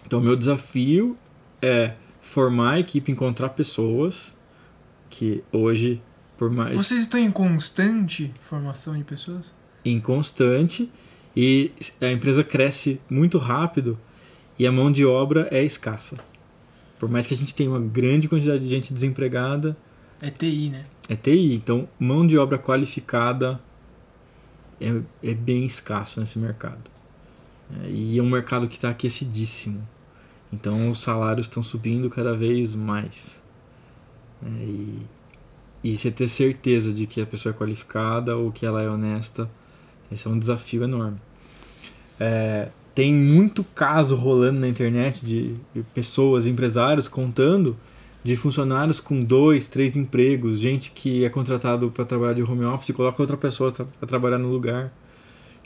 [0.06, 1.16] então meu desafio
[1.60, 4.34] é formar a equipe, encontrar pessoas
[5.10, 6.00] que hoje,
[6.36, 9.56] por mais Vocês estão em constante formação de pessoas?
[9.84, 10.90] inconstante
[11.36, 13.98] e a empresa cresce muito rápido
[14.58, 16.16] e a mão de obra é escassa.
[16.98, 19.76] Por mais que a gente tenha uma grande quantidade de gente desempregada,
[20.20, 20.84] É TI, né?
[21.08, 21.54] é TI.
[21.54, 23.60] Então, mão de obra qualificada
[24.80, 26.90] é, é bem escasso nesse mercado.
[27.84, 29.86] É, e é um mercado que está aquecidíssimo.
[30.52, 33.40] Então, os salários estão subindo cada vez mais.
[34.42, 35.06] É, e,
[35.84, 39.48] e você ter certeza de que a pessoa é qualificada ou que ela é honesta,
[40.10, 41.18] esse é um desafio enorme.
[42.18, 45.54] É, tem muito caso rolando na internet de
[45.94, 47.76] pessoas, empresários contando
[48.24, 52.88] de funcionários com dois, três empregos, gente que é contratado para trabalhar de home office
[52.88, 54.92] e coloca outra pessoa para trabalhar no lugar.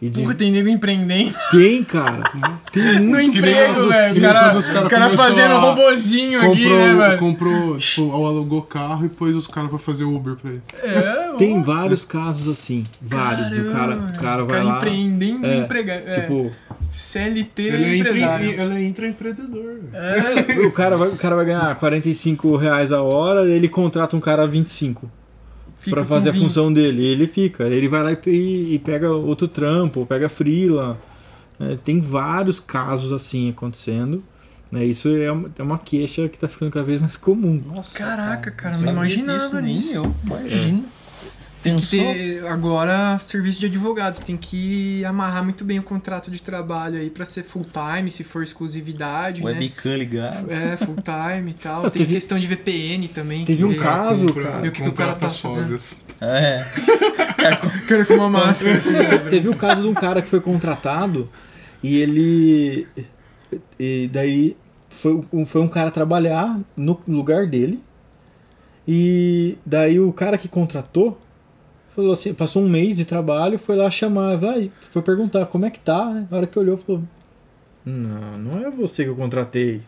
[0.03, 0.21] E de...
[0.23, 2.25] Porra, tem nego empreendendo Tem, cara.
[2.73, 4.19] Tem no muito emprego, casos, velho.
[4.19, 7.19] O cara, os cara o cara fazendo a- robozinho aqui, Comprou, né, mano?
[7.19, 10.63] comprou, tipo, alugou carro e pôs os caras pra fazer Uber pra ele.
[10.83, 12.85] É, Tem ó, vários casos assim.
[13.01, 13.53] Vários.
[13.53, 14.77] O cara, caramba, o cara vai cara lá.
[14.79, 16.51] empreendendo é, emprega- é, Tipo,
[16.93, 18.51] CLT Ele é, empresário.
[18.51, 19.63] intra, ele é intraempreendedor.
[19.63, 19.89] velho.
[19.95, 24.17] É, o cara, vai, o cara vai ganhar 45 reais a hora e ele contrata
[24.17, 25.09] um cara a 25
[25.91, 26.43] com fazer a 20.
[26.43, 27.03] função dele.
[27.03, 27.65] E ele fica.
[27.65, 30.99] Ele vai lá e, e pega outro trampo, pega frila.
[31.59, 31.79] né?
[31.85, 34.23] tem vários casos assim acontecendo.
[34.71, 34.85] né?
[34.85, 37.63] Isso é uma, é uma queixa que tá ficando cada vez mais comum.
[37.67, 40.15] Nossa, Caraca, cara, não não imaginava disso, nem eu.
[40.25, 40.83] Imagina.
[41.63, 46.43] Tem que ter agora serviço de advogado, tem que amarrar muito bem o contrato de
[46.43, 49.53] trabalho aí pra ser full time, se for exclusividade, né?
[49.53, 50.51] Webcam ligado.
[50.51, 51.83] É, full time e tal.
[51.83, 53.45] Tem teve- questão de VPN também.
[53.45, 53.79] Teve um ver.
[53.79, 54.67] caso, Compra- cara.
[54.67, 55.77] E o que que o cara tá fazendo?
[56.21, 56.65] É.
[57.87, 59.19] Cara com uma máscara assim, né?
[59.31, 61.29] Teve o caso de um cara que foi contratado
[61.83, 62.87] e ele.
[63.79, 64.57] E daí
[64.91, 67.81] foi, um- foi um cara trabalhar no lugar dele.
[68.87, 71.21] E daí o cara que contratou
[71.95, 75.71] falou assim, passou um mês de trabalho, foi lá chamar, vai, foi perguntar como é
[75.71, 76.27] que tá, né?
[76.31, 77.03] Na hora que olhou, falou:
[77.85, 79.83] Não, não é você que eu contratei.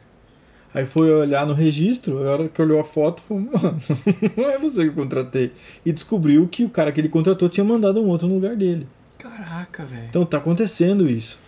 [0.72, 3.80] Aí foi olhar no registro, na hora que olhou a foto, falou, mano,
[4.36, 5.52] não é você que eu contratei.
[5.86, 8.88] E descobriu que o cara que ele contratou tinha mandado um outro no lugar dele.
[9.16, 10.06] Caraca, velho.
[10.08, 11.38] Então tá acontecendo isso.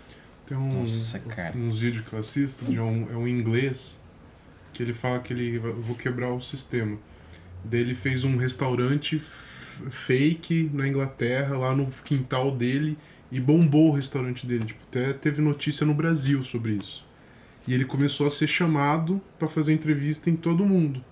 [0.46, 1.57] Tem um, Nossa, cara.
[1.59, 4.00] uns vídeos que eu assisto de um, é um inglês
[4.72, 6.96] que ele fala que ele vou quebrar o sistema.
[7.64, 9.20] Daí ele fez um restaurante
[9.91, 12.97] fake na Inglaterra, lá no quintal dele,
[13.31, 14.64] e bombou o restaurante dele.
[14.64, 17.05] Tipo, até teve notícia no Brasil sobre isso.
[17.66, 21.05] E ele começou a ser chamado pra fazer entrevista em todo mundo.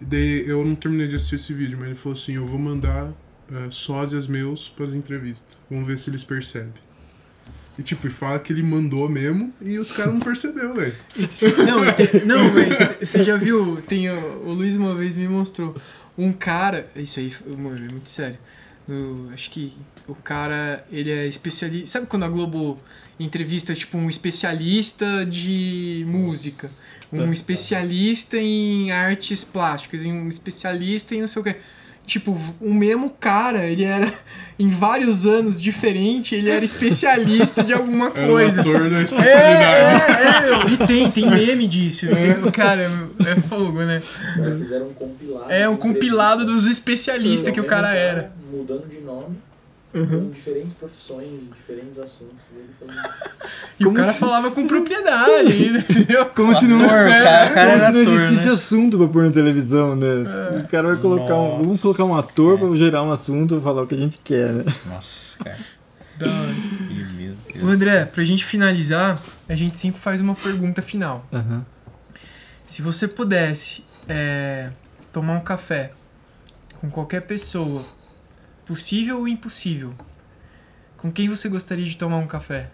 [0.00, 2.58] E daí eu não terminei de assistir esse vídeo, mas ele falou assim: eu vou
[2.58, 3.12] mandar
[3.50, 5.56] eh, sósias meus pras entrevistas.
[5.70, 6.86] Vamos ver se eles percebem.
[7.78, 10.94] E tipo, e fala que ele mandou mesmo e os caras não percebeu, velho.
[11.66, 11.84] Não,
[12.24, 13.76] não, mas você já viu?
[13.82, 15.76] Tem o, o Luiz uma vez me mostrou
[16.16, 16.90] um cara.
[16.96, 18.38] Isso aí, mano, é muito sério.
[18.88, 21.86] No- acho que o cara, ele é especialista.
[21.86, 22.78] Sabe quando a Globo
[23.18, 26.70] entrevista, tipo, um especialista de música?
[27.12, 27.32] Um É.
[27.32, 31.56] especialista em artes plásticas, um especialista em não sei o quê.
[32.06, 34.12] Tipo, o mesmo cara, ele era
[34.58, 38.58] em vários anos diferente, ele era especialista de alguma Era coisa.
[38.58, 40.12] o ator da É, especialidade.
[40.12, 42.06] é, é, e tem, tem meme disso.
[42.06, 42.82] Tem- cara,
[43.26, 44.00] é fogo, né?
[44.00, 45.50] Os caras fizeram um compilado.
[45.52, 48.32] É um compilado dos especialistas que o cara era.
[48.52, 49.36] Mudando de nome,
[49.98, 50.06] Uhum.
[50.26, 52.44] com diferentes profissões, diferentes assuntos
[53.80, 56.26] E o Como cara se- falava com propriedade entendeu?
[56.36, 58.52] Como se não, Ator, É, cara, o cara como se não ator, existisse né?
[58.52, 60.06] assunto pra pôr na televisão, né?
[60.64, 63.82] O cara vai colocar um, vamos colocar um ator pra gerar um assunto e falar
[63.82, 64.64] o que a gente quer, né?
[64.86, 65.56] Nossa, cara.
[66.18, 67.72] Da hora.
[67.72, 71.26] André, pra gente finalizar, a gente sempre faz uma pergunta final.
[71.32, 71.64] Aham.
[72.66, 74.70] Se você pudesse é,
[75.12, 75.92] tomar um café
[76.80, 77.84] com qualquer pessoa,
[78.66, 79.94] possível ou impossível,
[80.98, 82.70] com quem você gostaria de tomar um café?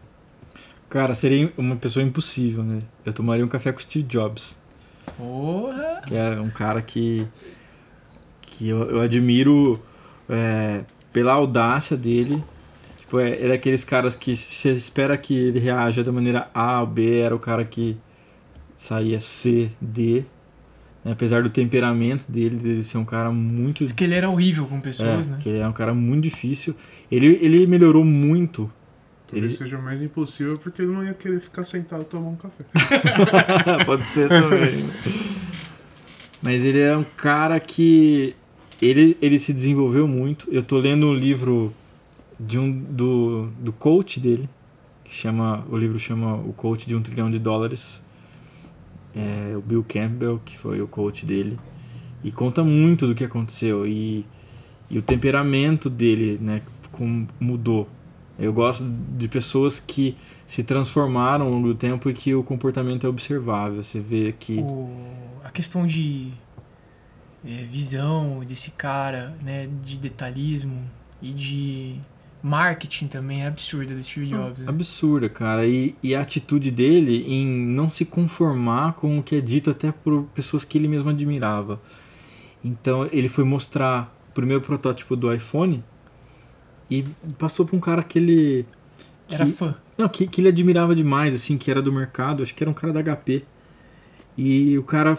[0.88, 2.80] Cara, seria uma pessoa impossível, né?
[3.04, 4.56] Eu tomaria um café com o Steve Jobs,
[5.16, 6.02] Porra!
[6.06, 7.26] que é um cara que,
[8.40, 9.80] que eu, eu admiro
[10.28, 12.42] é, pela audácia dele.
[12.98, 16.86] Tipo, é, é daqueles caras que você espera que ele reaja da maneira A ou
[16.86, 17.96] B, era o cara que
[18.74, 20.24] saía C, D.
[21.04, 21.12] né?
[21.12, 24.80] Apesar do temperamento dele, dele ser um cara muito Diz que ele era horrível com
[24.80, 25.38] pessoas, é, né?
[25.40, 26.74] que ele é um cara muito difícil.
[27.10, 28.70] Ele, ele melhorou muito.
[29.26, 32.36] Talvez Ele- seja mais impossível porque ele não ia querer ficar sentado e tomar um
[32.36, 32.64] café.
[33.86, 34.84] Pode ser também.
[36.40, 38.34] Mas ele é um cara que
[38.80, 40.48] ele, ele se desenvolveu muito.
[40.50, 41.72] Eu tô lendo um livro
[42.38, 44.48] de um do, do coach dele,
[45.04, 48.02] que chama o livro chama O Coach de um trilhão de dólares.
[49.14, 51.58] É, o Bill Campbell, que foi o coach dele,
[52.24, 54.24] e conta muito do que aconteceu e,
[54.88, 57.88] e o temperamento dele, né, como mudou.
[58.38, 63.06] Eu gosto de pessoas que se transformaram ao longo do tempo e que o comportamento
[63.06, 63.82] é observável.
[63.82, 64.90] Você vê que O-
[65.44, 66.30] a questão de
[67.44, 70.78] é, visão desse cara, né, de detalhismo
[71.20, 71.96] e de
[72.42, 74.58] marketing também é absurda do Steve Jobs.
[74.58, 74.64] né?
[74.68, 75.66] absurda, cara.
[75.66, 79.92] E, e a atitude dele em não se conformar com o que é dito até
[79.92, 81.80] por pessoas que ele mesmo admirava.
[82.64, 85.84] Então ele foi mostrar o primeiro protótipo do iPhone
[86.90, 87.04] e
[87.38, 88.66] passou pra um cara que ele.
[89.28, 89.74] Que, Era fã.
[89.96, 92.74] Não, que, que ele admirava demais, assim, que era do mercado, acho que era um
[92.74, 93.44] cara da HP.
[94.36, 95.16] E o cara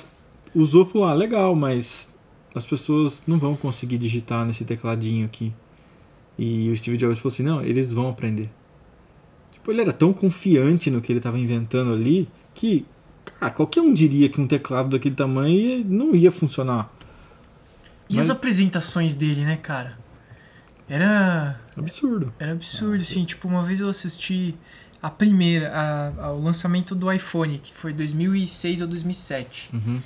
[0.53, 2.09] usou e falou: ah, legal, mas
[2.53, 5.53] as pessoas não vão conseguir digitar nesse tecladinho aqui.
[6.37, 8.49] E o Steve Jobs falou assim: não, eles vão aprender.
[9.51, 12.85] Tipo, ele era tão confiante no que ele estava inventando ali que,
[13.39, 16.91] cara, qualquer um diria que um teclado daquele tamanho não ia funcionar.
[18.09, 19.97] E Mas- as apresentações dele, né, cara?
[20.89, 21.59] Era.
[21.77, 22.33] Absurdo.
[22.39, 23.23] Era absurdo, assim.
[23.25, 24.53] Tipo, uma vez eu assisti
[25.01, 29.69] a primeira, a- ao lançamento do iPhone, que foi 2006 ou 2007.
[29.73, 30.01] Uhum.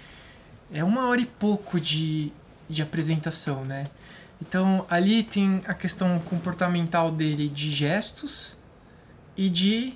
[0.71, 2.31] É uma hora e pouco de,
[2.69, 3.85] de apresentação, né?
[4.41, 8.57] Então, ali tem a questão comportamental dele de gestos
[9.35, 9.93] e de...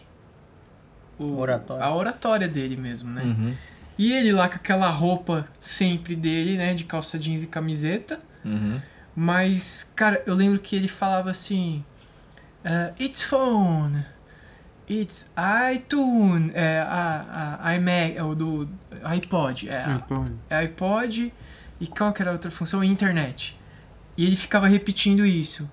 [1.20, 1.84] o- Oratória.
[1.84, 3.24] A oratória dele mesmo, né?
[3.24, 3.54] Uhum.
[3.98, 6.74] E ele lá com aquela roupa sempre dele, né?
[6.74, 8.20] De calça jeans e camiseta.
[8.44, 8.82] Uhum.
[9.16, 11.84] Mas, cara, eu lembro que ele falava assim:
[12.64, 14.04] eh, It's phone,
[14.90, 15.30] it's
[15.76, 18.68] iTunes, é, a, a iMac, é o do
[19.04, 21.32] iPod, é, a- Então, é iPod
[21.80, 22.84] e qual que era a outra função?
[22.84, 23.56] Internet.
[24.22, 25.68] E ele ficava repetindo isso.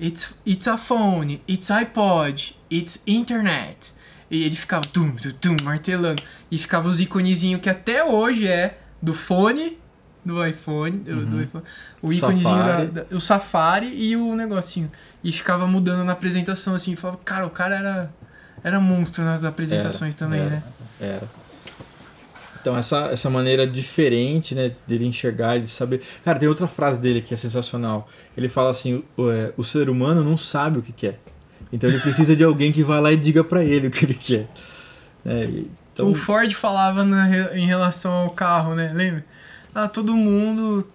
[0.00, 3.92] It's, it's a phone, it's iPod, it's internet.
[4.28, 6.20] E ele ficava tum, tum, tum, martelando.
[6.50, 9.78] E ficava os iconezinhos que até hoje é do fone,
[10.24, 11.42] do iPhone, do- do Uhum.
[11.42, 11.64] iPhone
[12.02, 12.86] o íconezinho Safari.
[12.88, 14.90] da, da- o Safari e o negocinho.
[15.22, 16.96] E ficava mudando na apresentação assim.
[16.96, 18.14] Falava, cara, o cara era,
[18.64, 20.50] era monstro nas apresentações também, era.
[20.50, 20.62] né?
[21.00, 21.22] Era.
[22.64, 26.00] Então, essa, essa maneira diferente, né, dele enxergar, de saber.
[26.24, 28.08] Cara, tem outra frase dele que é sensacional.
[28.34, 31.20] Ele fala assim: o, é, o ser humano não sabe o que quer.
[31.70, 34.14] Então, ele precisa de alguém que vá lá e diga pra ele o que ele
[34.14, 34.48] quer.
[35.26, 35.46] É,
[35.92, 38.90] então, O Ford falava na em relação ao carro, né?
[38.94, 39.26] Lembra?
[39.74, 40.88] Ah, todo mundo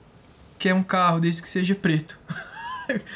[0.57, 2.17] quer um carro desde que seja preto.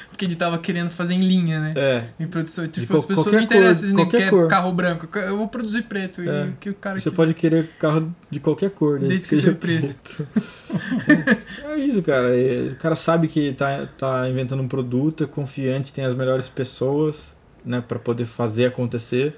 [0.09, 1.73] Porque ele tava querendo fazer em linha, né?
[1.75, 2.67] é, Em produção.
[2.67, 4.47] Tipo, qual- as pessoas não interessam cor, se nem qualquer quer cor.
[4.47, 5.17] carro branco.
[5.19, 6.21] Eu vou produzir preto.
[6.21, 6.47] É.
[6.47, 9.35] E que o cara você que- pode querer carro de qualquer cor, desde, Desde que
[9.41, 10.27] seja seja preto.
[11.65, 12.35] é isso, cara.
[12.35, 16.47] É, o cara sabe que tá, tá inventando um produto, é confiante, tem as melhores
[16.49, 17.35] pessoas.
[17.65, 19.37] né, para poder fazer acontecer,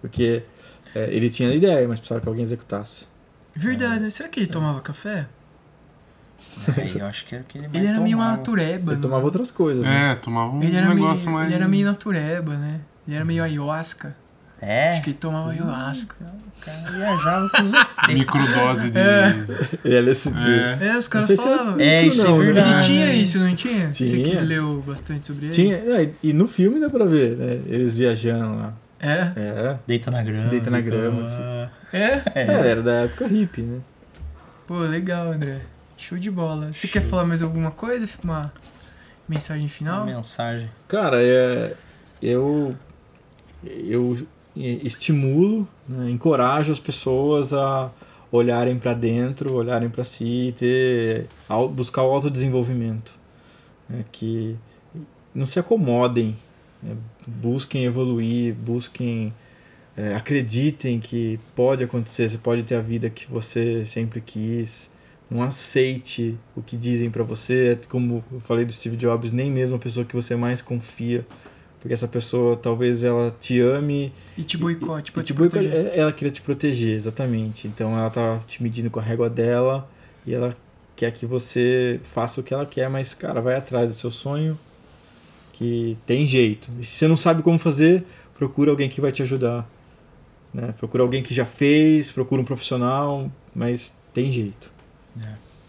[0.00, 0.42] porque
[0.92, 3.06] é, ele tinha a ideia, mas precisava que alguém executasse.
[3.54, 4.10] Verdade, né?
[4.10, 5.28] Será que ele tomava café?
[6.76, 8.36] Aí eu acho que era o que ele mais Ele era meio uma tomava.
[8.38, 8.92] natureba.
[8.92, 9.02] Ele né?
[9.02, 10.12] tomava outras coisas, né?
[10.12, 11.46] É, tomava um Ele era, meio, negócio mais.
[11.46, 12.80] ele era meio natureba, né?
[13.06, 14.14] Ele era meio ayahuasca.
[14.62, 16.14] É, Acho que ele tomava ayahuasca.
[16.20, 17.72] o cara viajava com os.
[18.12, 18.98] Microdose de.
[18.98, 19.34] É.
[19.82, 20.36] Ele LSD.
[20.38, 20.78] É.
[20.88, 21.80] É, os caras era falavam.
[21.80, 22.42] É, isso é não?
[22.42, 22.86] Ele verdade.
[22.86, 23.90] tinha isso, não tinha?
[23.90, 24.40] Você que Tinha.
[24.42, 25.54] leu bastante sobre ele?
[25.54, 27.60] Tinha, é, e no filme dá pra ver, né?
[27.66, 28.74] Eles viajando lá.
[29.00, 29.32] É?
[29.34, 29.76] É.
[29.86, 30.48] Deita na grama.
[30.50, 32.22] Deita na grama, na- É?
[32.34, 32.42] É.
[32.42, 33.78] É, era da época hippie, né?
[34.66, 35.60] Pô, legal, André.
[36.00, 36.72] Show de bola.
[36.72, 38.08] Você quer falar mais alguma coisa?
[38.24, 38.52] Uma
[39.28, 40.06] mensagem Uma final?
[40.06, 40.68] mensagem.
[40.88, 41.74] Cara, é,
[42.22, 42.74] eu,
[43.64, 44.26] eu
[44.56, 47.90] estimulo, né, encorajo as pessoas a
[48.32, 51.26] olharem para dentro, olharem para si e ter,
[51.72, 53.14] buscar o autodesenvolvimento.
[53.88, 54.56] né, que
[55.34, 56.36] não se acomodem,
[56.82, 56.96] né,
[57.26, 59.32] busquem evoluir, busquem,
[59.96, 64.89] é, acreditem que pode acontecer, você pode ter a vida que você sempre quis.
[65.30, 69.76] Não aceite o que dizem para você, como eu falei do Steve Jobs, nem mesmo
[69.76, 71.24] a pessoa que você mais confia,
[71.78, 75.98] porque essa pessoa talvez ela te ame E te boicote e te te boicote- é-
[75.98, 77.68] ela queria te proteger, exatamente.
[77.68, 79.88] Então ela tá te medindo com a régua dela
[80.26, 80.54] e ela
[80.96, 84.58] quer que você faça o que ela quer, mas cara, vai atrás do seu sonho,
[85.52, 86.68] que tem jeito.
[86.80, 88.04] E se você não sabe como fazer,
[88.34, 89.68] procura alguém que vai te ajudar.
[90.52, 90.74] Né?
[90.76, 94.72] Procura alguém que já fez, procura um profissional, mas tem jeito.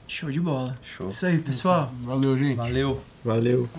[0.07, 0.75] Show de bola.
[0.83, 1.07] Show.
[1.07, 1.91] Isso aí, pessoal.
[2.01, 2.57] Valeu, gente.
[2.57, 3.01] Valeu.
[3.23, 3.69] Valeu.